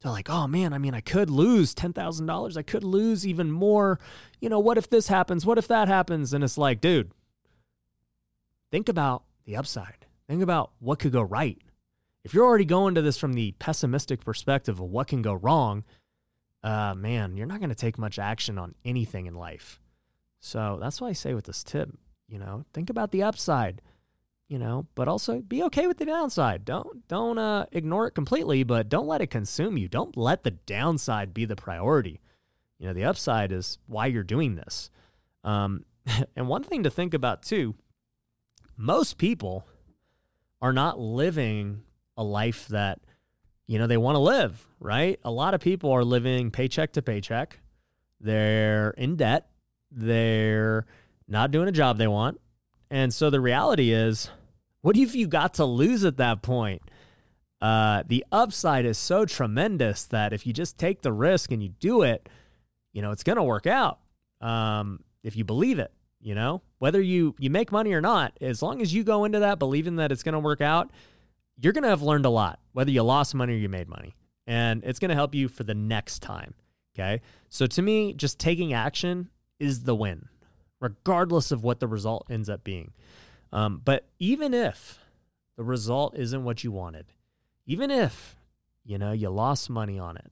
They're 0.01 0.11
like, 0.11 0.29
oh 0.29 0.47
man, 0.47 0.73
I 0.73 0.77
mean, 0.77 0.93
I 0.93 1.01
could 1.01 1.29
lose 1.29 1.75
$10,000. 1.75 2.57
I 2.57 2.61
could 2.61 2.83
lose 2.83 3.25
even 3.25 3.51
more. 3.51 3.99
You 4.39 4.49
know, 4.49 4.59
what 4.59 4.77
if 4.77 4.89
this 4.89 5.07
happens? 5.07 5.45
What 5.45 5.57
if 5.57 5.67
that 5.67 5.87
happens? 5.87 6.33
And 6.33 6.43
it's 6.43 6.57
like, 6.57 6.81
dude, 6.81 7.11
think 8.71 8.89
about 8.89 9.23
the 9.45 9.55
upside. 9.55 10.05
Think 10.27 10.41
about 10.41 10.71
what 10.79 10.99
could 10.99 11.11
go 11.11 11.21
right. 11.21 11.57
If 12.23 12.33
you're 12.33 12.45
already 12.45 12.65
going 12.65 12.95
to 12.95 13.01
this 13.01 13.17
from 13.17 13.33
the 13.33 13.53
pessimistic 13.59 14.23
perspective 14.23 14.79
of 14.79 14.89
what 14.89 15.07
can 15.07 15.21
go 15.21 15.33
wrong, 15.33 15.83
uh, 16.63 16.93
man, 16.95 17.35
you're 17.35 17.47
not 17.47 17.59
going 17.59 17.69
to 17.69 17.75
take 17.75 17.97
much 17.97 18.19
action 18.19 18.57
on 18.57 18.75
anything 18.85 19.25
in 19.25 19.33
life. 19.35 19.79
So 20.39 20.77
that's 20.79 21.01
why 21.01 21.09
I 21.09 21.13
say 21.13 21.33
with 21.33 21.45
this 21.45 21.63
tip, 21.63 21.89
you 22.27 22.39
know, 22.39 22.65
think 22.73 22.89
about 22.89 23.11
the 23.11 23.23
upside, 23.23 23.81
you 24.51 24.59
know, 24.59 24.85
but 24.95 25.07
also 25.07 25.39
be 25.39 25.63
okay 25.63 25.87
with 25.87 25.97
the 25.97 26.03
downside. 26.03 26.65
Don't 26.65 27.07
don't 27.07 27.37
uh, 27.37 27.67
ignore 27.71 28.07
it 28.07 28.11
completely, 28.11 28.63
but 28.63 28.89
don't 28.89 29.07
let 29.07 29.21
it 29.21 29.27
consume 29.27 29.77
you. 29.77 29.87
Don't 29.87 30.17
let 30.17 30.43
the 30.43 30.51
downside 30.51 31.33
be 31.33 31.45
the 31.45 31.55
priority. 31.55 32.19
You 32.77 32.87
know, 32.87 32.93
the 32.93 33.05
upside 33.05 33.53
is 33.53 33.77
why 33.87 34.07
you're 34.07 34.23
doing 34.23 34.55
this. 34.55 34.89
Um, 35.45 35.85
and 36.35 36.49
one 36.49 36.63
thing 36.63 36.83
to 36.83 36.89
think 36.89 37.13
about 37.13 37.43
too, 37.43 37.75
most 38.75 39.17
people 39.17 39.65
are 40.61 40.73
not 40.73 40.99
living 40.99 41.83
a 42.17 42.23
life 42.23 42.67
that 42.67 42.99
you 43.67 43.79
know 43.79 43.87
they 43.87 43.95
want 43.95 44.15
to 44.15 44.19
live, 44.19 44.67
right? 44.81 45.17
A 45.23 45.31
lot 45.31 45.53
of 45.53 45.61
people 45.61 45.91
are 45.93 46.03
living 46.03 46.51
paycheck 46.51 46.91
to 46.91 47.01
paycheck. 47.01 47.57
They're 48.19 48.89
in 48.97 49.15
debt. 49.15 49.47
They're 49.91 50.85
not 51.25 51.51
doing 51.51 51.69
a 51.69 51.71
job 51.71 51.97
they 51.97 52.07
want. 52.07 52.41
And 52.89 53.13
so 53.13 53.29
the 53.29 53.39
reality 53.39 53.93
is, 53.93 54.29
what 54.81 54.95
have 54.95 55.15
you 55.15 55.27
got 55.27 55.55
to 55.55 55.65
lose 55.65 56.03
at 56.03 56.17
that 56.17 56.41
point? 56.41 56.81
Uh, 57.61 58.03
the 58.07 58.25
upside 58.31 58.85
is 58.85 58.97
so 58.97 59.25
tremendous 59.25 60.05
that 60.05 60.33
if 60.33 60.47
you 60.47 60.53
just 60.53 60.77
take 60.77 61.01
the 61.01 61.13
risk 61.13 61.51
and 61.51 61.61
you 61.61 61.69
do 61.79 62.01
it, 62.01 62.27
you 62.91 63.01
know, 63.01 63.11
it's 63.11 63.23
going 63.23 63.35
to 63.35 63.43
work 63.43 63.67
out. 63.67 63.99
Um, 64.41 65.03
if 65.23 65.35
you 65.35 65.43
believe 65.43 65.77
it, 65.77 65.91
you 66.19 66.33
know, 66.33 66.61
whether 66.79 66.99
you, 66.99 67.35
you 67.37 67.49
make 67.49 67.71
money 67.71 67.93
or 67.93 68.01
not, 68.01 68.35
as 68.41 68.61
long 68.61 68.81
as 68.81 68.93
you 68.93 69.03
go 69.03 69.25
into 69.25 69.39
that 69.39 69.59
believing 69.59 69.97
that 69.97 70.11
it's 70.11 70.23
going 70.23 70.33
to 70.33 70.39
work 70.39 70.61
out, 70.61 70.91
you're 71.57 71.73
going 71.73 71.83
to 71.83 71.89
have 71.89 72.01
learned 72.01 72.25
a 72.25 72.29
lot, 72.29 72.59
whether 72.73 72.89
you 72.89 73.03
lost 73.03 73.35
money 73.35 73.53
or 73.53 73.57
you 73.57 73.69
made 73.69 73.87
money. 73.87 74.15
And 74.47 74.83
it's 74.83 74.97
going 74.97 75.09
to 75.09 75.15
help 75.15 75.35
you 75.35 75.47
for 75.47 75.63
the 75.63 75.75
next 75.75 76.19
time. 76.19 76.55
Okay. 76.95 77.21
So 77.49 77.67
to 77.67 77.81
me, 77.81 78.13
just 78.13 78.39
taking 78.39 78.73
action 78.73 79.29
is 79.59 79.83
the 79.83 79.95
win, 79.95 80.27
regardless 80.79 81.51
of 81.51 81.63
what 81.63 81.79
the 81.79 81.87
result 81.87 82.25
ends 82.29 82.49
up 82.49 82.63
being. 82.63 82.91
Um, 83.51 83.81
but 83.83 84.07
even 84.19 84.53
if 84.53 84.99
the 85.57 85.63
result 85.63 86.15
isn't 86.17 86.43
what 86.43 86.63
you 86.63 86.71
wanted, 86.71 87.07
even 87.65 87.91
if, 87.91 88.35
you 88.83 88.97
know, 88.97 89.11
you 89.11 89.29
lost 89.29 89.69
money 89.69 89.99
on 89.99 90.17
it, 90.17 90.31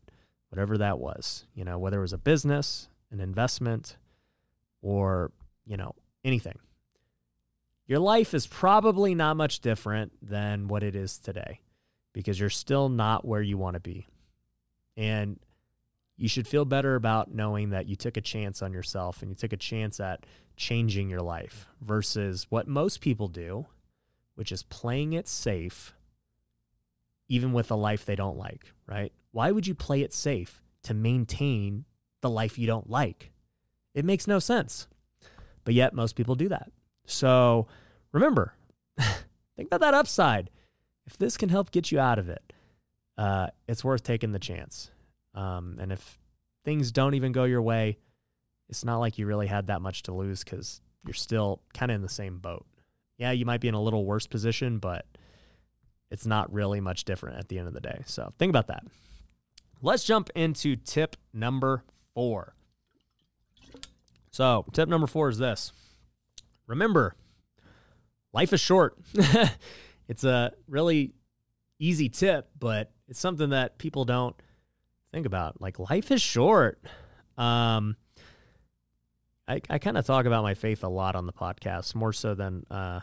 whatever 0.50 0.78
that 0.78 1.00
was, 1.00 1.46
you 1.54 1.64
know, 1.64 1.78
whether 1.78 2.00
it 2.00 2.02
was 2.02 2.14
a 2.14 2.18
business, 2.18 2.90
an 3.12 3.20
investment, 3.20 3.98
or, 4.82 5.32
you 5.66 5.78
know, 5.78 5.94
anything, 6.24 6.58
your 7.88 8.00
life 8.00 8.34
is 8.34 8.48
probably 8.48 9.16
not 9.16 9.36
much 9.36 9.60
different 9.60 10.14
than 10.22 10.68
what 10.68 10.84
it 10.84 10.96
is 10.96 11.18
today 11.18 11.60
because 12.14 12.40
you're 12.40 12.50
still 12.50 12.90
not 12.90 13.26
where 13.26 13.42
you 13.42 13.58
want 13.58 13.74
to 13.76 13.80
be. 13.80 14.08
And 14.96 15.40
you 16.20 16.28
should 16.28 16.48
feel 16.48 16.66
better 16.66 16.96
about 16.96 17.34
knowing 17.34 17.70
that 17.70 17.88
you 17.88 17.96
took 17.96 18.18
a 18.18 18.22
chance 18.22 18.62
on 18.62 18.74
yourself 18.74 19.22
and 19.22 19.32
you 19.32 19.36
took 19.36 19.54
a 19.54 19.58
chance 19.58 20.02
at 20.02 20.26
changing 20.58 21.10
your 21.10 21.22
life 21.22 21.66
versus 21.80 22.46
what 22.50 22.68
most 22.68 23.00
people 23.00 23.30
do, 23.30 23.66
which 24.36 24.52
is 24.52 24.64
playing 24.64 25.14
it 25.14 25.30
safe, 25.30 25.94
even 27.30 27.54
with 27.54 27.72
a 27.72 27.76
life 27.76 28.04
they 28.04 28.18
don't 28.18 28.38
like, 28.38 28.74
right? 28.86 29.14
Why 29.32 29.52
would 29.52 29.66
you 29.66 29.74
play 29.74 30.02
it 30.02 30.14
safe 30.14 30.62
to 30.84 30.94
maintain 30.94 31.86
the 32.20 32.30
life 32.30 32.60
you 32.60 32.68
don't 32.68 32.90
like? 32.90 33.32
It 33.94 34.04
makes 34.04 34.28
no 34.28 34.40
sense. 34.40 34.90
But 35.64 35.74
yet, 35.74 35.94
most 35.94 36.18
people 36.18 36.36
do 36.36 36.50
that. 36.50 36.70
So 37.06 37.68
remember, 38.12 38.56
think 39.00 39.68
about 39.68 39.80
that 39.80 39.94
upside. 39.94 40.50
If 41.08 41.18
this 41.18 41.38
can 41.38 41.48
help 41.48 41.72
get 41.72 41.94
you 41.94 42.00
out 42.00 42.20
of 42.20 42.28
it, 42.28 42.52
uh, 43.18 43.48
it's 43.70 43.86
worth 43.86 44.04
taking 44.04 44.34
the 44.34 44.40
chance. 44.40 44.92
Um, 45.40 45.78
and 45.80 45.94
if 45.94 46.20
things 46.66 46.92
don't 46.92 47.14
even 47.14 47.32
go 47.32 47.46
your 47.46 47.62
way, 47.62 47.98
it's 48.68 48.84
not 48.84 48.98
like 48.98 49.18
you 49.18 49.26
really 49.26 49.48
had 49.48 49.68
that 49.68 49.82
much 49.82 50.04
to 50.04 50.12
lose 50.14 50.44
because 50.44 50.82
you're 51.06 51.14
still 51.14 51.62
kind 51.74 51.92
of 51.92 51.96
in 51.96 52.02
the 52.02 52.10
same 52.10 52.40
boat. 52.40 52.66
Yeah, 53.18 53.32
you 53.32 53.46
might 53.46 53.62
be 53.62 53.70
in 53.70 53.74
a 53.74 53.82
little 53.82 54.06
worse 54.06 54.28
position, 54.28 54.80
but 54.80 55.06
it's 56.12 56.26
not 56.26 56.52
really 56.52 56.82
much 56.82 57.06
different 57.06 57.38
at 57.38 57.48
the 57.48 57.58
end 57.58 57.70
of 57.70 57.74
the 57.74 57.80
day. 57.80 58.02
So 58.06 58.34
think 58.38 58.50
about 58.50 58.68
that. 58.68 58.84
Let's 59.82 60.04
jump 60.04 60.30
into 60.36 60.76
tip 60.76 61.16
number 61.34 61.86
four. 62.14 62.54
So, 64.32 64.66
tip 64.74 64.90
number 64.90 65.08
four 65.08 65.30
is 65.30 65.38
this 65.38 65.72
remember, 66.68 67.16
life 68.34 68.52
is 68.52 68.60
short. 68.60 68.98
it's 70.08 70.26
a 70.26 70.52
really 70.68 71.14
easy 71.80 72.10
tip, 72.10 72.50
but 72.60 72.92
it's 73.08 73.20
something 73.20 73.52
that 73.52 73.78
people 73.78 74.04
don't 74.04 74.36
think 75.12 75.26
about. 75.26 75.62
Like 75.62 75.80
life 75.80 76.12
is 76.12 76.22
short. 76.22 76.80
Um, 77.38 77.96
I, 79.48 79.62
I 79.70 79.80
kind 79.80 79.98
of 79.98 80.06
talk 80.06 80.26
about 80.26 80.44
my 80.44 80.54
faith 80.54 80.84
a 80.84 80.90
lot 80.90 81.16
on 81.16 81.26
the 81.26 81.34
podcast, 81.34 81.96
more 81.96 82.14
so 82.14 82.36
than 82.36 82.66
uh, 82.70 83.00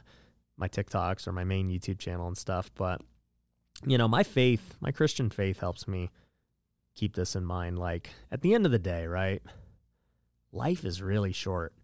my 0.57 0.69
TikToks 0.69 1.27
or 1.27 1.33
my 1.33 1.45
main 1.45 1.69
YouTube 1.69 1.99
channel 1.99 2.29
and 2.29 2.37
stuff. 2.37 2.71
But 2.75 3.01
you 3.85 3.99
know, 3.99 4.09
my 4.09 4.23
faith, 4.23 4.77
my 4.81 4.93
Christian 4.93 5.31
faith, 5.31 5.61
helps 5.61 5.89
me 5.89 6.11
keep 6.95 7.15
this 7.15 7.37
in 7.37 7.45
mind. 7.45 7.79
Like 7.79 8.11
at 8.31 8.43
the 8.43 8.55
end 8.55 8.67
of 8.67 8.73
the 8.73 8.79
day, 8.79 9.07
right? 9.07 9.43
Life 10.53 10.85
is 10.85 11.03
really 11.03 11.33
short. 11.33 11.75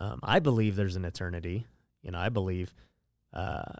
Um, 0.00 0.20
I 0.22 0.38
believe 0.38 0.76
there's 0.76 0.96
an 0.96 1.04
eternity. 1.04 1.66
You 2.02 2.12
know, 2.12 2.18
I 2.18 2.28
believe 2.28 2.72
uh, 3.32 3.72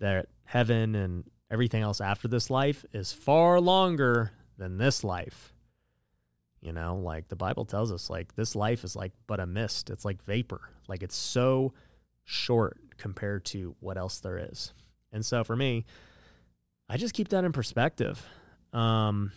that 0.00 0.26
heaven 0.44 0.94
and 0.94 1.24
everything 1.50 1.82
else 1.82 2.00
after 2.00 2.28
this 2.28 2.50
life 2.50 2.84
is 2.92 3.12
far 3.12 3.60
longer 3.60 4.32
than 4.60 4.76
this 4.76 5.02
life. 5.02 5.52
You 6.60 6.72
know, 6.72 6.96
like 6.96 7.28
the 7.28 7.36
Bible 7.36 7.64
tells 7.64 7.90
us, 7.90 8.10
like 8.10 8.36
this 8.36 8.54
life 8.54 8.84
is 8.84 8.94
like 8.94 9.12
but 9.26 9.40
a 9.40 9.46
mist. 9.46 9.88
It's 9.88 10.04
like 10.04 10.22
vapor. 10.22 10.60
Like 10.86 11.02
it's 11.02 11.16
so 11.16 11.72
short 12.24 12.78
compared 12.98 13.46
to 13.46 13.74
what 13.80 13.96
else 13.96 14.20
there 14.20 14.38
is. 14.38 14.74
And 15.10 15.24
so 15.24 15.42
for 15.42 15.56
me, 15.56 15.86
I 16.88 16.98
just 16.98 17.14
keep 17.14 17.28
that 17.28 17.44
in 17.44 17.52
perspective. 17.52 18.24
Um, 18.74 19.32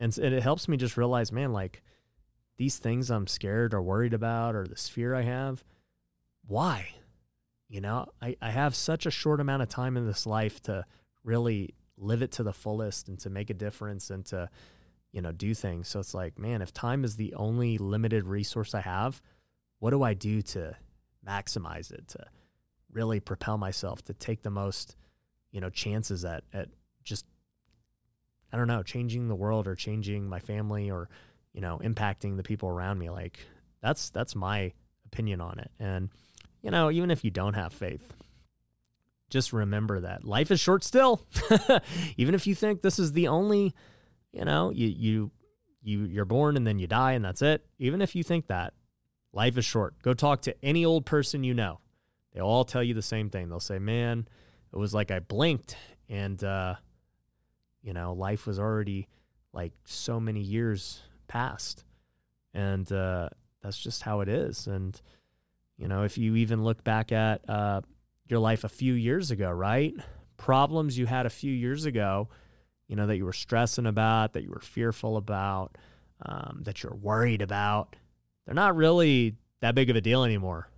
and, 0.00 0.16
and 0.18 0.34
it 0.34 0.42
helps 0.42 0.66
me 0.66 0.76
just 0.76 0.96
realize, 0.96 1.30
man, 1.30 1.52
like 1.52 1.82
these 2.56 2.78
things 2.78 3.10
I'm 3.10 3.28
scared 3.28 3.72
or 3.72 3.80
worried 3.80 4.12
about 4.12 4.56
or 4.56 4.66
this 4.66 4.88
fear 4.88 5.14
I 5.14 5.22
have, 5.22 5.62
why? 6.46 6.88
You 7.68 7.80
know, 7.80 8.06
I, 8.20 8.36
I 8.42 8.50
have 8.50 8.74
such 8.74 9.06
a 9.06 9.10
short 9.12 9.40
amount 9.40 9.62
of 9.62 9.68
time 9.68 9.96
in 9.96 10.06
this 10.06 10.26
life 10.26 10.60
to 10.64 10.84
really 11.22 11.74
live 11.98 12.22
it 12.22 12.32
to 12.32 12.42
the 12.42 12.52
fullest 12.52 13.08
and 13.08 13.18
to 13.20 13.30
make 13.30 13.50
a 13.50 13.54
difference 13.54 14.10
and 14.10 14.24
to, 14.26 14.48
you 15.12 15.20
know, 15.20 15.32
do 15.32 15.54
things. 15.54 15.88
So 15.88 16.00
it's 16.00 16.14
like, 16.14 16.38
man, 16.38 16.62
if 16.62 16.72
time 16.72 17.04
is 17.04 17.16
the 17.16 17.34
only 17.34 17.78
limited 17.78 18.24
resource 18.24 18.74
I 18.74 18.80
have, 18.80 19.20
what 19.78 19.90
do 19.90 20.02
I 20.02 20.14
do 20.14 20.42
to 20.42 20.76
maximize 21.26 21.92
it, 21.92 22.08
to 22.08 22.24
really 22.92 23.20
propel 23.20 23.58
myself, 23.58 24.02
to 24.04 24.14
take 24.14 24.42
the 24.42 24.50
most, 24.50 24.96
you 25.52 25.60
know, 25.60 25.70
chances 25.70 26.24
at, 26.24 26.44
at 26.52 26.68
just, 27.04 27.26
I 28.52 28.56
don't 28.56 28.68
know, 28.68 28.82
changing 28.82 29.28
the 29.28 29.34
world 29.34 29.66
or 29.66 29.74
changing 29.74 30.28
my 30.28 30.38
family 30.38 30.90
or, 30.90 31.08
you 31.52 31.60
know, 31.60 31.80
impacting 31.82 32.36
the 32.36 32.42
people 32.42 32.68
around 32.68 32.98
me. 32.98 33.10
Like 33.10 33.38
that's, 33.82 34.10
that's 34.10 34.34
my 34.34 34.72
opinion 35.06 35.40
on 35.40 35.58
it. 35.58 35.70
And, 35.78 36.10
you 36.62 36.70
know, 36.70 36.90
even 36.90 37.10
if 37.10 37.24
you 37.24 37.30
don't 37.30 37.54
have 37.54 37.72
faith, 37.72 38.14
just 39.30 39.52
remember 39.52 40.00
that 40.00 40.24
life 40.24 40.50
is 40.50 40.60
short 40.60 40.84
still. 40.84 41.26
even 42.16 42.34
if 42.34 42.46
you 42.46 42.54
think 42.54 42.82
this 42.82 42.98
is 42.98 43.12
the 43.12 43.28
only, 43.28 43.74
you 44.32 44.44
know, 44.44 44.70
you 44.70 44.86
you 44.88 45.30
you 45.82 46.04
you're 46.04 46.24
born 46.24 46.56
and 46.56 46.66
then 46.66 46.78
you 46.78 46.86
die 46.86 47.12
and 47.12 47.24
that's 47.24 47.42
it. 47.42 47.64
Even 47.78 48.00
if 48.02 48.14
you 48.16 48.22
think 48.22 48.46
that, 48.48 48.74
life 49.32 49.56
is 49.58 49.64
short. 49.64 50.00
Go 50.02 50.14
talk 50.14 50.42
to 50.42 50.54
any 50.64 50.84
old 50.84 51.04
person 51.06 51.44
you 51.44 51.54
know. 51.54 51.80
They'll 52.32 52.46
all 52.46 52.64
tell 52.64 52.82
you 52.82 52.94
the 52.94 53.02
same 53.02 53.30
thing. 53.30 53.48
They'll 53.48 53.60
say, 53.60 53.78
"Man, 53.78 54.28
it 54.72 54.76
was 54.76 54.94
like 54.94 55.10
I 55.10 55.18
blinked 55.20 55.76
and 56.08 56.42
uh 56.42 56.74
you 57.82 57.92
know, 57.92 58.12
life 58.12 58.46
was 58.46 58.58
already 58.58 59.08
like 59.52 59.72
so 59.84 60.20
many 60.20 60.40
years 60.40 61.02
past." 61.28 61.84
And 62.54 62.90
uh 62.92 63.28
that's 63.62 63.78
just 63.78 64.02
how 64.02 64.20
it 64.20 64.28
is 64.28 64.66
and 64.66 65.00
You 65.76 65.86
know, 65.88 66.02
if 66.02 66.18
you 66.18 66.34
even 66.36 66.64
look 66.64 66.82
back 66.82 67.12
at 67.12 67.48
uh, 67.48 67.82
your 68.30 68.40
life 68.40 68.64
a 68.64 68.68
few 68.68 68.94
years 68.94 69.30
ago, 69.30 69.50
right? 69.50 69.94
Problems 70.36 70.98
you 70.98 71.06
had 71.06 71.26
a 71.26 71.30
few 71.30 71.52
years 71.52 71.84
ago, 71.84 72.28
you 72.86 72.96
know, 72.96 73.06
that 73.06 73.16
you 73.16 73.24
were 73.24 73.32
stressing 73.32 73.86
about, 73.86 74.32
that 74.32 74.42
you 74.42 74.50
were 74.50 74.60
fearful 74.60 75.16
about, 75.16 75.76
um, 76.24 76.60
that 76.64 76.82
you're 76.82 76.94
worried 76.94 77.42
about, 77.42 77.96
they're 78.44 78.54
not 78.54 78.76
really 78.76 79.36
that 79.60 79.74
big 79.74 79.90
of 79.90 79.96
a 79.96 80.00
deal 80.00 80.24
anymore, 80.24 80.70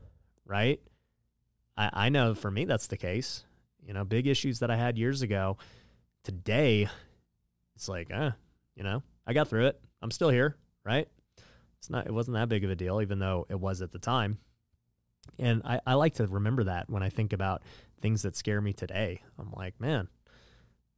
right? 0.45 0.81
I, 1.77 1.91
I 1.93 2.09
know 2.09 2.35
for 2.35 2.51
me 2.51 2.65
that's 2.65 2.89
the 2.89 2.97
case. 2.97 3.45
You 3.87 3.95
know, 3.95 4.05
big 4.05 4.27
issues 4.27 4.59
that 4.59 4.71
I 4.71 4.77
had 4.77 4.99
years 4.99 5.23
ago, 5.23 5.57
today, 6.25 6.89
it's 7.77 7.89
like, 7.89 8.13
uh, 8.13 8.33
you 8.75 8.83
know, 8.83 9.03
I 9.27 9.33
got 9.33 9.49
through 9.49 9.67
it. 9.67 9.81
I'm 10.03 10.11
still 10.11 10.31
here, 10.31 10.57
right? 10.85 11.09
It's 11.79 11.89
not 11.89 12.07
it 12.07 12.13
wasn't 12.13 12.35
that 12.35 12.49
big 12.49 12.65
of 12.65 12.71
a 12.71 12.77
deal, 12.77 13.01
even 13.01 13.19
though 13.19 13.47
it 13.49 13.59
was 13.59 13.81
at 13.81 13.93
the 13.93 13.99
time. 13.99 14.39
And 15.39 15.63
I, 15.65 15.81
I 15.87 15.95
like 15.95 16.15
to 16.15 16.27
remember 16.27 16.65
that 16.65 16.91
when 16.91 17.03
I 17.03 17.09
think 17.09 17.33
about 17.33 17.63
things 18.01 18.23
that 18.23 18.37
scare 18.37 18.61
me 18.61 18.73
today. 18.73 19.23
I'm 19.39 19.53
like, 19.53 19.81
man, 19.81 20.09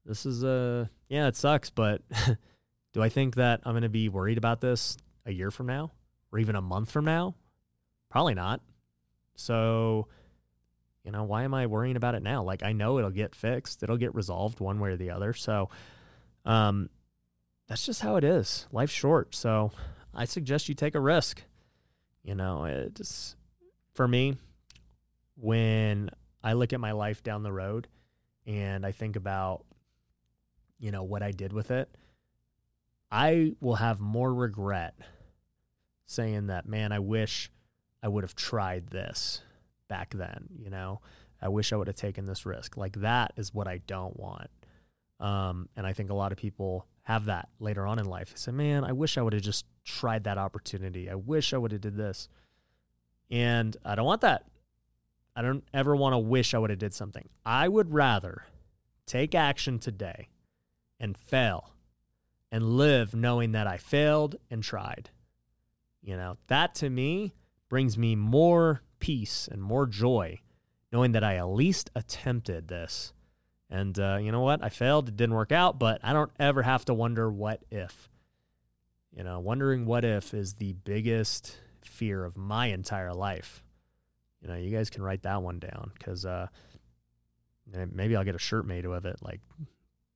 this 0.04 0.26
is 0.26 0.42
a 0.42 0.88
uh, 0.88 0.92
yeah, 1.08 1.28
it 1.28 1.36
sucks, 1.36 1.70
but 1.70 2.02
do 2.92 3.02
I 3.02 3.08
think 3.08 3.36
that 3.36 3.60
I'm 3.64 3.74
gonna 3.74 3.88
be 3.88 4.08
worried 4.08 4.38
about 4.38 4.60
this 4.60 4.96
a 5.26 5.32
year 5.32 5.50
from 5.50 5.66
now? 5.66 5.92
Or 6.32 6.38
even 6.38 6.56
a 6.56 6.62
month 6.62 6.90
from 6.90 7.04
now? 7.04 7.34
Probably 8.10 8.34
not. 8.34 8.60
So 9.36 10.08
you 11.04 11.10
know, 11.10 11.24
why 11.24 11.42
am 11.42 11.52
I 11.52 11.66
worrying 11.66 11.96
about 11.96 12.14
it 12.14 12.22
now? 12.22 12.42
Like 12.42 12.62
I 12.62 12.72
know 12.72 12.98
it'll 12.98 13.10
get 13.10 13.34
fixed. 13.34 13.82
It'll 13.82 13.96
get 13.96 14.14
resolved 14.14 14.60
one 14.60 14.80
way 14.80 14.90
or 14.90 14.96
the 14.96 15.10
other. 15.10 15.32
So 15.32 15.70
um 16.44 16.88
that's 17.68 17.86
just 17.86 18.00
how 18.00 18.16
it 18.16 18.24
is. 18.24 18.66
Life's 18.72 18.92
short. 18.92 19.34
So 19.34 19.72
I 20.14 20.24
suggest 20.24 20.68
you 20.68 20.74
take 20.74 20.94
a 20.94 21.00
risk. 21.00 21.42
You 22.22 22.34
know, 22.34 22.64
it 22.64 22.94
just 22.94 23.36
for 23.94 24.06
me 24.06 24.36
when 25.36 26.10
I 26.42 26.54
look 26.54 26.72
at 26.72 26.80
my 26.80 26.92
life 26.92 27.22
down 27.22 27.42
the 27.42 27.52
road 27.52 27.88
and 28.46 28.84
I 28.84 28.92
think 28.92 29.16
about 29.16 29.64
you 30.78 30.90
know 30.90 31.04
what 31.04 31.22
I 31.22 31.30
did 31.30 31.52
with 31.52 31.70
it, 31.70 31.88
I 33.10 33.52
will 33.60 33.76
have 33.76 34.00
more 34.00 34.32
regret 34.34 34.94
saying 36.06 36.48
that, 36.48 36.66
man, 36.66 36.92
I 36.92 36.98
wish 36.98 37.50
I 38.02 38.08
would 38.08 38.24
have 38.24 38.34
tried 38.34 38.88
this 38.88 39.42
back 39.88 40.14
then, 40.14 40.48
you 40.58 40.70
know. 40.70 41.00
I 41.40 41.48
wish 41.48 41.72
I 41.72 41.76
would 41.76 41.88
have 41.88 41.96
taken 41.96 42.26
this 42.26 42.46
risk. 42.46 42.76
Like 42.76 43.00
that 43.00 43.32
is 43.36 43.52
what 43.52 43.66
I 43.66 43.78
don't 43.86 44.18
want. 44.18 44.48
Um, 45.18 45.68
and 45.76 45.86
I 45.86 45.92
think 45.92 46.10
a 46.10 46.14
lot 46.14 46.32
of 46.32 46.38
people 46.38 46.86
have 47.02 47.26
that 47.26 47.48
later 47.58 47.86
on 47.86 47.98
in 47.98 48.06
life. 48.06 48.30
They 48.30 48.36
say, 48.36 48.52
man, 48.52 48.84
I 48.84 48.92
wish 48.92 49.18
I 49.18 49.22
would 49.22 49.32
have 49.32 49.42
just 49.42 49.66
tried 49.84 50.24
that 50.24 50.38
opportunity. 50.38 51.10
I 51.10 51.14
wish 51.16 51.52
I 51.52 51.58
would 51.58 51.72
have 51.72 51.80
did 51.80 51.96
this. 51.96 52.28
And 53.32 53.74
I 53.82 53.94
don't 53.94 54.04
want 54.04 54.20
that. 54.20 54.44
I 55.34 55.40
don't 55.40 55.64
ever 55.72 55.96
want 55.96 56.12
to 56.12 56.18
wish 56.18 56.52
I 56.52 56.58
would 56.58 56.68
have 56.68 56.78
did 56.78 56.92
something. 56.92 57.30
I 57.46 57.66
would 57.66 57.92
rather 57.92 58.44
take 59.06 59.34
action 59.34 59.78
today 59.78 60.28
and 61.00 61.16
fail 61.16 61.72
and 62.52 62.76
live 62.76 63.14
knowing 63.14 63.52
that 63.52 63.66
I 63.66 63.78
failed 63.78 64.36
and 64.50 64.62
tried. 64.62 65.08
You 66.02 66.16
know, 66.16 66.36
that 66.48 66.74
to 66.76 66.90
me 66.90 67.32
brings 67.70 67.96
me 67.96 68.14
more 68.14 68.82
peace 69.00 69.48
and 69.50 69.62
more 69.62 69.86
joy 69.86 70.40
knowing 70.92 71.12
that 71.12 71.24
I 71.24 71.36
at 71.36 71.48
least 71.48 71.90
attempted 71.94 72.68
this. 72.68 73.14
And 73.70 73.98
uh, 73.98 74.18
you 74.20 74.30
know 74.30 74.42
what? 74.42 74.62
I 74.62 74.68
failed. 74.68 75.08
It 75.08 75.16
didn't 75.16 75.34
work 75.34 75.50
out, 75.50 75.78
but 75.78 76.00
I 76.02 76.12
don't 76.12 76.30
ever 76.38 76.60
have 76.60 76.84
to 76.84 76.94
wonder 76.94 77.30
what 77.30 77.64
if. 77.70 78.10
You 79.16 79.24
know, 79.24 79.40
wondering 79.40 79.86
what 79.86 80.04
if 80.04 80.34
is 80.34 80.54
the 80.54 80.74
biggest 80.74 81.58
fear 81.84 82.24
of 82.24 82.36
my 82.36 82.66
entire 82.66 83.12
life. 83.12 83.62
You 84.40 84.48
know, 84.48 84.56
you 84.56 84.70
guys 84.70 84.90
can 84.90 85.02
write 85.02 85.22
that 85.22 85.42
one 85.42 85.58
down 85.58 85.92
because 85.96 86.26
uh, 86.26 86.48
maybe 87.92 88.16
I'll 88.16 88.24
get 88.24 88.34
a 88.34 88.40
shirt 88.40 88.66
made 88.66 88.84
of 88.84 89.04
it. 89.04 89.16
Like, 89.22 89.40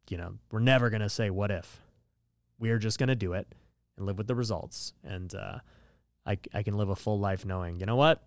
you 0.09 0.16
know, 0.16 0.35
we're 0.50 0.61
never 0.61 0.90
going 0.90 1.02
to 1.02 1.09
say 1.09 1.31
what 1.31 1.50
if. 1.50 1.81
We're 2.59 2.79
just 2.79 2.98
going 2.98 3.09
to 3.09 3.14
do 3.16 3.35
it 3.35 3.46
and 3.96 4.07
live 4.07 4.18
with 4.18 4.26
the 4.26 4.35
results. 4.35 4.92
And 5.05 5.35
uh, 5.35 5.59
I, 6.24 6.38
I 6.52 6.62
can 6.62 6.76
live 6.76 6.88
a 6.88 6.96
full 6.96 7.18
life 7.18 7.44
knowing, 7.44 7.79
you 7.79 7.87
know 7.87 7.96
what? 7.96 8.22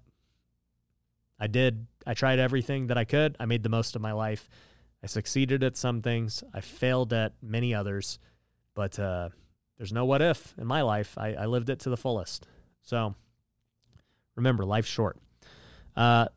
I 1.39 1.47
did. 1.47 1.87
I 2.05 2.13
tried 2.13 2.39
everything 2.39 2.87
that 2.87 2.97
I 2.97 3.05
could. 3.05 3.35
I 3.39 3.45
made 3.45 3.63
the 3.63 3.69
most 3.69 3.95
of 3.95 4.01
my 4.01 4.11
life. 4.11 4.49
I 5.03 5.07
succeeded 5.07 5.63
at 5.63 5.77
some 5.77 6.01
things. 6.01 6.43
I 6.53 6.61
failed 6.61 7.13
at 7.13 7.33
many 7.41 7.73
others, 7.73 8.19
but 8.75 8.99
uh, 8.99 9.29
there's 9.77 9.93
no 9.93 10.03
what 10.05 10.21
if 10.21 10.53
in 10.57 10.67
my 10.67 10.81
life. 10.81 11.17
I, 11.17 11.33
I, 11.33 11.45
lived 11.45 11.69
it 11.69 11.79
to 11.81 11.89
the 11.89 11.95
fullest. 11.95 12.45
So 12.81 13.15
remember, 14.39 14.65
life's 14.65 14.89
short. 14.89 15.17
Uh, 15.95 16.27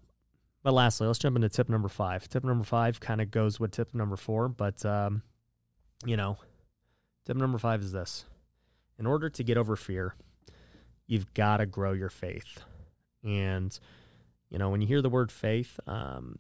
but 0.62 0.74
lastly, 0.74 1.06
let's 1.06 1.18
jump 1.18 1.36
into 1.36 1.48
tip 1.48 1.68
number 1.68 1.88
five. 1.88 2.28
Tip 2.28 2.44
number 2.44 2.64
five 2.64 3.00
kind 3.00 3.20
of 3.20 3.30
goes 3.30 3.58
with 3.58 3.72
tip 3.72 3.94
number 3.94 4.16
four, 4.16 4.48
but 4.48 4.84
um, 4.84 5.22
you 6.04 6.16
know, 6.16 6.36
tip 7.26 7.36
number 7.36 7.58
five 7.58 7.80
is 7.80 7.92
this: 7.92 8.24
in 8.98 9.06
order 9.06 9.28
to 9.28 9.42
get 9.42 9.56
over 9.56 9.74
fear, 9.74 10.14
you've 11.06 11.32
got 11.34 11.56
to 11.56 11.66
grow 11.66 11.92
your 11.92 12.10
faith. 12.10 12.60
And 13.24 13.76
you 14.50 14.58
know, 14.58 14.70
when 14.70 14.80
you 14.80 14.86
hear 14.86 15.02
the 15.02 15.10
word 15.10 15.32
faith, 15.32 15.80
um, 15.86 16.38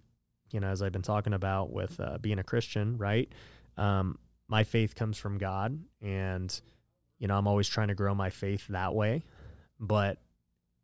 you 0.50 0.60
know, 0.60 0.68
as 0.68 0.82
I've 0.82 0.92
been 0.92 1.02
talking 1.02 1.32
about 1.32 1.72
with 1.72 1.98
uh, 1.98 2.18
being 2.18 2.38
a 2.38 2.44
Christian, 2.44 2.98
right? 2.98 3.32
Um, 3.76 4.18
my 4.48 4.64
faith 4.64 4.94
comes 4.94 5.18
from 5.18 5.38
God, 5.38 5.80
and 6.00 6.60
you 7.18 7.26
know, 7.26 7.36
I'm 7.36 7.48
always 7.48 7.68
trying 7.68 7.88
to 7.88 7.94
grow 7.94 8.14
my 8.14 8.30
faith 8.30 8.66
that 8.68 8.94
way. 8.94 9.24
But 9.80 10.18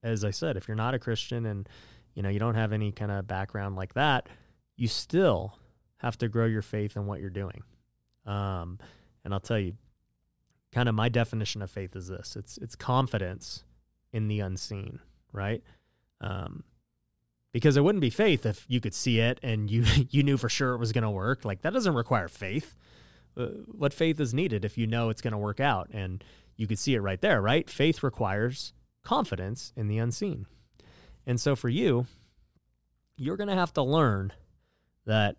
as 0.09 0.25
I 0.25 0.31
said, 0.31 0.57
if 0.57 0.69
you're 0.69 0.77
not 0.77 0.95
a 0.95 0.99
Christian 0.99 1.47
and 1.47 1.69
you 2.15 2.23
know 2.23 2.29
you 2.29 2.39
don't 2.39 2.55
have 2.55 2.73
any 2.73 2.93
kind 2.93 3.11
of 3.11 3.27
background 3.27 3.77
like 3.77 3.95
that, 3.95 4.29
you 4.77 4.89
still 4.89 5.59
have 5.99 6.19
to 6.19 6.29
grow 6.29 6.47
your 6.47 6.63
faith 6.63 6.97
in 6.97 7.07
what 7.07 7.21
you're 7.21 7.31
doing. 7.31 7.63
Um, 8.27 8.79
and 9.25 9.35
I'll 9.35 9.41
tell 9.41 9.59
you, 9.59 9.75
kind 10.73 10.89
of 10.89 10.95
my 10.95 11.09
definition 11.09 11.63
of 11.63 11.71
faith 11.71 11.95
is 11.97 12.09
this: 12.09 12.37
it's 12.37 12.59
it's 12.59 12.77
confidence 12.77 13.65
in 14.13 14.29
the 14.29 14.41
unseen, 14.41 15.01
right? 15.33 15.63
Um, 16.21 16.65
because 17.53 17.77
it 17.77 17.83
wouldn't 17.83 18.03
be 18.03 18.11
faith 18.11 18.45
if 18.47 18.65
you 18.69 18.81
could 18.81 18.95
see 18.95 19.21
it 19.21 19.39
and 19.43 19.71
you 19.71 19.85
you 20.11 20.23
knew 20.23 20.37
for 20.37 20.49
sure 20.49 20.75
it 20.75 20.79
was 20.79 20.93
going 20.93 21.05
to 21.05 21.11
work. 21.11 21.45
Like 21.45 21.63
that 21.63 21.73
doesn't 21.73 21.95
require 21.95 22.29
faith. 22.29 22.75
Uh, 23.37 23.47
what 23.67 23.93
faith 23.93 24.19
is 24.21 24.35
needed 24.35 24.65
if 24.65 24.77
you 24.77 24.87
know 24.87 25.11
it's 25.11 25.21
going 25.21 25.33
to 25.33 25.39
work 25.39 25.61
out 25.61 25.89
and 25.93 26.25
you 26.57 26.67
could 26.67 26.79
see 26.79 26.95
it 26.95 27.01
right 27.01 27.21
there, 27.21 27.41
right? 27.41 27.71
Faith 27.71 28.03
requires 28.03 28.73
confidence 29.09 29.73
in 29.75 29.89
the 29.89 29.97
unseen. 29.97 30.45
And 31.27 31.41
so 31.41 31.57
for 31.57 31.71
you, 31.71 32.07
you're 33.17 33.39
going 33.39 33.49
to 33.49 33.55
have 33.55 33.73
to 33.73 33.83
learn 33.83 34.35
that 35.07 35.37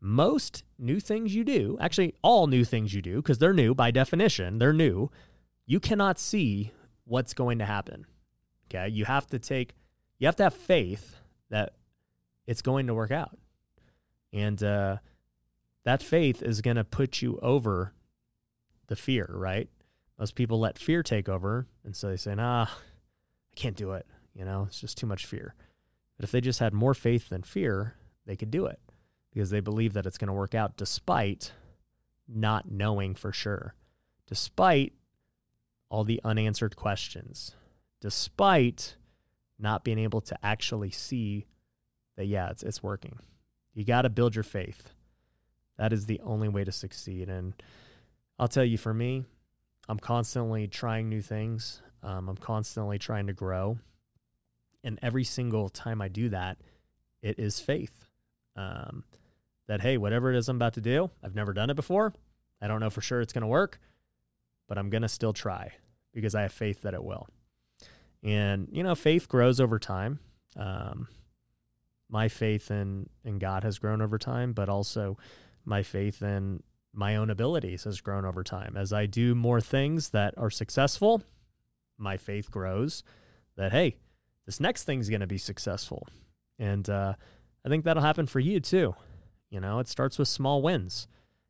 most 0.00 0.62
new 0.78 1.00
things 1.00 1.34
you 1.34 1.42
do, 1.42 1.76
actually 1.80 2.14
all 2.22 2.46
new 2.46 2.64
things 2.64 2.94
you 2.94 3.02
do 3.02 3.16
because 3.16 3.38
they're 3.38 3.52
new 3.52 3.74
by 3.74 3.90
definition, 3.90 4.58
they're 4.58 4.72
new, 4.72 5.10
you 5.66 5.80
cannot 5.80 6.20
see 6.20 6.70
what's 7.06 7.34
going 7.34 7.58
to 7.58 7.64
happen. 7.64 8.06
Okay? 8.66 8.88
You 8.88 9.04
have 9.06 9.26
to 9.28 9.40
take 9.40 9.74
you 10.20 10.26
have 10.28 10.36
to 10.36 10.44
have 10.44 10.54
faith 10.54 11.16
that 11.50 11.74
it's 12.46 12.62
going 12.62 12.86
to 12.86 12.94
work 12.94 13.10
out. 13.10 13.36
And 14.32 14.62
uh, 14.62 14.98
that 15.84 16.04
faith 16.04 16.40
is 16.40 16.60
going 16.60 16.76
to 16.76 16.84
put 16.84 17.20
you 17.20 17.40
over 17.42 17.94
the 18.86 18.96
fear, 18.96 19.28
right? 19.28 19.68
Most 20.18 20.34
people 20.34 20.60
let 20.60 20.78
fear 20.78 21.02
take 21.02 21.28
over. 21.28 21.66
And 21.84 21.94
so 21.96 22.08
they 22.08 22.16
say, 22.16 22.34
nah, 22.34 22.66
can't 23.58 23.76
do 23.76 23.92
it. 23.92 24.06
You 24.34 24.44
know, 24.44 24.64
it's 24.68 24.80
just 24.80 24.96
too 24.96 25.06
much 25.06 25.26
fear. 25.26 25.54
But 26.16 26.24
if 26.24 26.30
they 26.30 26.40
just 26.40 26.60
had 26.60 26.72
more 26.72 26.94
faith 26.94 27.28
than 27.28 27.42
fear, 27.42 27.94
they 28.26 28.36
could 28.36 28.50
do 28.50 28.66
it 28.66 28.80
because 29.32 29.50
they 29.50 29.60
believe 29.60 29.92
that 29.92 30.06
it's 30.06 30.18
going 30.18 30.28
to 30.28 30.34
work 30.34 30.54
out 30.54 30.76
despite 30.76 31.52
not 32.26 32.70
knowing 32.70 33.14
for 33.14 33.32
sure, 33.32 33.74
despite 34.26 34.92
all 35.88 36.04
the 36.04 36.20
unanswered 36.24 36.76
questions, 36.76 37.54
despite 38.00 38.96
not 39.58 39.84
being 39.84 39.98
able 39.98 40.20
to 40.20 40.36
actually 40.42 40.90
see 40.90 41.46
that 42.16 42.26
yeah, 42.26 42.50
it's 42.50 42.62
it's 42.62 42.82
working. 42.82 43.18
You 43.74 43.84
got 43.84 44.02
to 44.02 44.10
build 44.10 44.34
your 44.34 44.44
faith. 44.44 44.90
That 45.78 45.92
is 45.92 46.06
the 46.06 46.20
only 46.24 46.48
way 46.48 46.64
to 46.64 46.72
succeed. 46.72 47.28
And 47.28 47.54
I'll 48.38 48.48
tell 48.48 48.64
you, 48.64 48.76
for 48.76 48.92
me, 48.92 49.24
I'm 49.88 49.98
constantly 49.98 50.66
trying 50.66 51.08
new 51.08 51.22
things. 51.22 51.80
Um, 52.02 52.28
I'm 52.28 52.36
constantly 52.36 52.98
trying 52.98 53.26
to 53.26 53.32
grow, 53.32 53.78
and 54.84 54.98
every 55.02 55.24
single 55.24 55.68
time 55.68 56.00
I 56.00 56.08
do 56.08 56.28
that, 56.30 56.58
it 57.22 57.38
is 57.38 57.60
faith. 57.60 58.06
Um, 58.56 59.04
that 59.66 59.82
hey, 59.82 59.98
whatever 59.98 60.32
it 60.32 60.36
is 60.36 60.48
I'm 60.48 60.56
about 60.56 60.74
to 60.74 60.80
do, 60.80 61.10
I've 61.22 61.34
never 61.34 61.52
done 61.52 61.70
it 61.70 61.76
before. 61.76 62.14
I 62.60 62.66
don't 62.66 62.80
know 62.80 62.90
for 62.90 63.00
sure 63.00 63.20
it's 63.20 63.32
going 63.32 63.42
to 63.42 63.48
work, 63.48 63.78
but 64.66 64.78
I'm 64.78 64.90
going 64.90 65.02
to 65.02 65.08
still 65.08 65.32
try 65.32 65.72
because 66.12 66.34
I 66.34 66.42
have 66.42 66.52
faith 66.52 66.82
that 66.82 66.94
it 66.94 67.04
will. 67.04 67.28
And, 68.22 68.68
you 68.72 68.82
know, 68.82 68.94
faith 68.94 69.28
grows 69.28 69.60
over 69.60 69.78
time. 69.78 70.18
Um, 70.56 71.08
my 72.08 72.28
faith 72.28 72.70
in, 72.70 73.08
in 73.24 73.38
God 73.38 73.62
has 73.62 73.78
grown 73.78 74.00
over 74.00 74.18
time, 74.18 74.52
but 74.52 74.68
also 74.68 75.18
my 75.64 75.82
faith 75.82 76.22
in 76.22 76.62
my 76.92 77.16
own 77.16 77.30
abilities 77.30 77.84
has 77.84 78.00
grown 78.00 78.24
over 78.24 78.42
time. 78.42 78.76
As 78.76 78.92
I 78.92 79.06
do 79.06 79.34
more 79.34 79.60
things 79.60 80.10
that 80.10 80.34
are 80.36 80.50
successful, 80.50 81.22
my 81.98 82.16
faith 82.16 82.50
grows 82.50 83.02
that, 83.56 83.72
hey, 83.72 83.96
this 84.46 84.60
next 84.60 84.84
thing's 84.84 85.10
going 85.10 85.20
to 85.20 85.26
be 85.26 85.38
successful. 85.38 86.06
And 86.58 86.88
uh, 86.88 87.14
I 87.64 87.68
think 87.68 87.84
that'll 87.84 88.02
happen 88.02 88.26
for 88.26 88.40
you 88.40 88.60
too. 88.60 88.94
You 89.50 89.60
know, 89.60 89.78
it 89.78 89.88
starts 89.88 90.18
with 90.18 90.28
small 90.28 90.62
wins. 90.62 91.08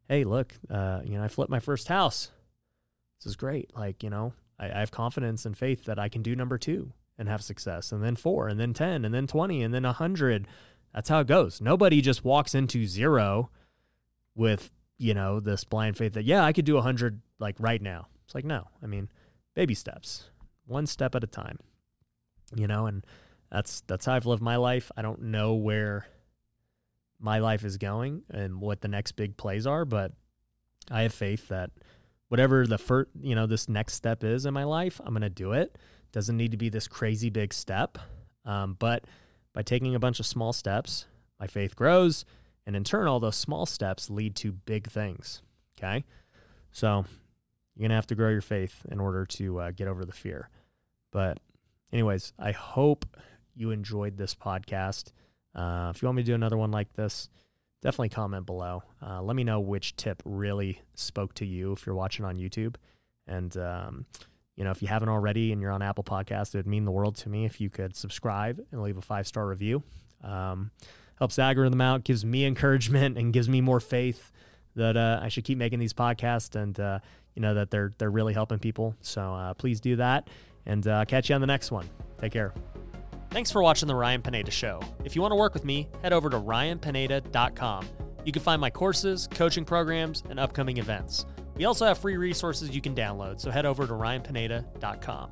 Hey, 0.08 0.24
look, 0.24 0.54
uh, 0.70 1.00
you 1.04 1.18
know, 1.18 1.24
I 1.24 1.28
flipped 1.28 1.50
my 1.50 1.60
first 1.60 1.88
house. 1.88 2.30
This 3.18 3.26
is 3.26 3.36
great. 3.36 3.70
Like, 3.76 4.02
you 4.02 4.10
know, 4.10 4.32
I, 4.58 4.66
I 4.66 4.80
have 4.80 4.90
confidence 4.90 5.44
and 5.44 5.56
faith 5.56 5.84
that 5.84 5.98
I 5.98 6.08
can 6.08 6.22
do 6.22 6.34
number 6.34 6.58
two 6.58 6.92
and 7.18 7.28
have 7.28 7.42
success, 7.42 7.90
and 7.90 8.02
then 8.02 8.14
four, 8.14 8.46
and 8.46 8.60
then 8.60 8.72
10, 8.72 9.04
and 9.04 9.12
then 9.12 9.26
20, 9.26 9.62
and 9.62 9.74
then 9.74 9.84
a 9.84 9.88
100. 9.88 10.46
That's 10.94 11.08
how 11.08 11.20
it 11.20 11.26
goes. 11.26 11.60
Nobody 11.60 12.00
just 12.00 12.24
walks 12.24 12.54
into 12.54 12.86
zero 12.86 13.50
with, 14.36 14.72
you 14.98 15.14
know, 15.14 15.40
this 15.40 15.64
blind 15.64 15.96
faith 15.96 16.12
that, 16.14 16.24
yeah, 16.24 16.44
I 16.44 16.52
could 16.52 16.64
do 16.64 16.74
a 16.74 16.76
100 16.76 17.20
like 17.40 17.56
right 17.58 17.82
now. 17.82 18.06
It's 18.24 18.34
like, 18.34 18.44
no, 18.44 18.68
I 18.82 18.86
mean, 18.86 19.08
baby 19.54 19.74
steps, 19.74 20.30
one 20.68 20.86
step 20.86 21.14
at 21.14 21.24
a 21.24 21.26
time, 21.26 21.58
you 22.54 22.66
know, 22.66 22.86
and 22.86 23.04
that's, 23.50 23.80
that's 23.86 24.06
how 24.06 24.14
I've 24.14 24.26
lived 24.26 24.42
my 24.42 24.56
life. 24.56 24.90
I 24.96 25.02
don't 25.02 25.22
know 25.22 25.54
where 25.54 26.06
my 27.20 27.38
life 27.38 27.64
is 27.64 27.76
going 27.76 28.22
and 28.30 28.60
what 28.60 28.80
the 28.80 28.88
next 28.88 29.12
big 29.12 29.36
plays 29.36 29.66
are, 29.66 29.84
but 29.84 30.12
I 30.90 31.02
have 31.02 31.14
faith 31.14 31.48
that 31.48 31.70
whatever 32.28 32.66
the 32.66 32.78
first, 32.78 33.10
you 33.20 33.34
know, 33.34 33.46
this 33.46 33.68
next 33.68 33.94
step 33.94 34.22
is 34.22 34.46
in 34.46 34.54
my 34.54 34.64
life, 34.64 35.00
I'm 35.04 35.12
going 35.12 35.22
to 35.22 35.30
do 35.30 35.52
it. 35.52 35.76
Doesn't 36.12 36.36
need 36.36 36.52
to 36.52 36.56
be 36.56 36.68
this 36.68 36.88
crazy 36.88 37.30
big 37.30 37.52
step. 37.52 37.98
Um, 38.44 38.76
but 38.78 39.04
by 39.52 39.62
taking 39.62 39.94
a 39.94 39.98
bunch 39.98 40.20
of 40.20 40.26
small 40.26 40.52
steps, 40.52 41.06
my 41.40 41.46
faith 41.46 41.76
grows. 41.76 42.24
And 42.66 42.76
in 42.76 42.84
turn, 42.84 43.06
all 43.06 43.20
those 43.20 43.36
small 43.36 43.66
steps 43.66 44.10
lead 44.10 44.36
to 44.36 44.52
big 44.52 44.88
things. 44.90 45.42
Okay. 45.78 46.04
So 46.72 47.04
you're 47.78 47.84
going 47.84 47.90
to 47.90 47.96
have 47.96 48.08
to 48.08 48.16
grow 48.16 48.30
your 48.30 48.40
faith 48.40 48.84
in 48.90 48.98
order 48.98 49.24
to 49.24 49.60
uh, 49.60 49.70
get 49.70 49.86
over 49.86 50.04
the 50.04 50.12
fear. 50.12 50.50
But, 51.12 51.38
anyways, 51.92 52.32
I 52.36 52.50
hope 52.50 53.06
you 53.54 53.70
enjoyed 53.70 54.16
this 54.16 54.34
podcast. 54.34 55.12
Uh, 55.54 55.92
if 55.94 56.02
you 56.02 56.06
want 56.06 56.16
me 56.16 56.22
to 56.24 56.26
do 56.26 56.34
another 56.34 56.56
one 56.56 56.72
like 56.72 56.92
this, 56.94 57.28
definitely 57.80 58.08
comment 58.08 58.46
below. 58.46 58.82
Uh, 59.00 59.22
let 59.22 59.36
me 59.36 59.44
know 59.44 59.60
which 59.60 59.94
tip 59.94 60.20
really 60.24 60.82
spoke 60.94 61.34
to 61.34 61.46
you 61.46 61.72
if 61.72 61.86
you're 61.86 61.94
watching 61.94 62.24
on 62.24 62.36
YouTube. 62.36 62.74
And, 63.28 63.56
um, 63.56 64.06
you 64.56 64.64
know, 64.64 64.72
if 64.72 64.82
you 64.82 64.88
haven't 64.88 65.08
already 65.08 65.52
and 65.52 65.62
you're 65.62 65.70
on 65.70 65.80
Apple 65.80 66.02
Podcast, 66.02 66.56
it 66.56 66.58
would 66.58 66.66
mean 66.66 66.84
the 66.84 66.90
world 66.90 67.14
to 67.18 67.28
me 67.28 67.44
if 67.44 67.60
you 67.60 67.70
could 67.70 67.94
subscribe 67.94 68.60
and 68.72 68.82
leave 68.82 68.96
a 68.96 69.02
five 69.02 69.28
star 69.28 69.46
review. 69.46 69.84
Um, 70.24 70.72
helps 71.16 71.36
the 71.36 71.42
algorithm 71.42 71.80
out, 71.80 72.02
gives 72.02 72.24
me 72.24 72.44
encouragement, 72.44 73.16
and 73.16 73.32
gives 73.32 73.48
me 73.48 73.60
more 73.60 73.78
faith 73.78 74.32
that 74.74 74.96
uh, 74.96 75.20
I 75.22 75.28
should 75.28 75.44
keep 75.44 75.58
making 75.58 75.78
these 75.78 75.92
podcasts 75.92 76.60
and, 76.60 76.78
uh, 76.80 76.98
you 77.38 77.42
know, 77.42 77.54
that 77.54 77.70
they're, 77.70 77.92
they're 77.98 78.10
really 78.10 78.34
helping 78.34 78.58
people. 78.58 78.96
So 79.00 79.22
uh, 79.22 79.54
please 79.54 79.80
do 79.80 79.94
that. 79.94 80.28
And 80.66 80.86
uh, 80.88 81.04
catch 81.04 81.28
you 81.28 81.36
on 81.36 81.40
the 81.40 81.46
next 81.46 81.70
one. 81.70 81.88
Take 82.18 82.32
care. 82.32 82.52
Thanks 83.30 83.52
for 83.52 83.62
watching 83.62 83.86
The 83.86 83.94
Ryan 83.94 84.22
Pineda 84.22 84.50
Show. 84.50 84.80
If 85.04 85.14
you 85.14 85.22
want 85.22 85.30
to 85.30 85.36
work 85.36 85.54
with 85.54 85.64
me, 85.64 85.88
head 86.02 86.12
over 86.12 86.28
to 86.30 86.36
ryanpineda.com. 86.36 87.88
You 88.24 88.32
can 88.32 88.42
find 88.42 88.60
my 88.60 88.70
courses, 88.70 89.28
coaching 89.30 89.64
programs, 89.64 90.24
and 90.28 90.40
upcoming 90.40 90.78
events. 90.78 91.26
We 91.54 91.64
also 91.64 91.86
have 91.86 91.98
free 91.98 92.16
resources 92.16 92.74
you 92.74 92.80
can 92.80 92.94
download, 92.94 93.40
so 93.40 93.52
head 93.52 93.66
over 93.66 93.86
to 93.86 93.92
ryanpineda.com. 93.92 95.30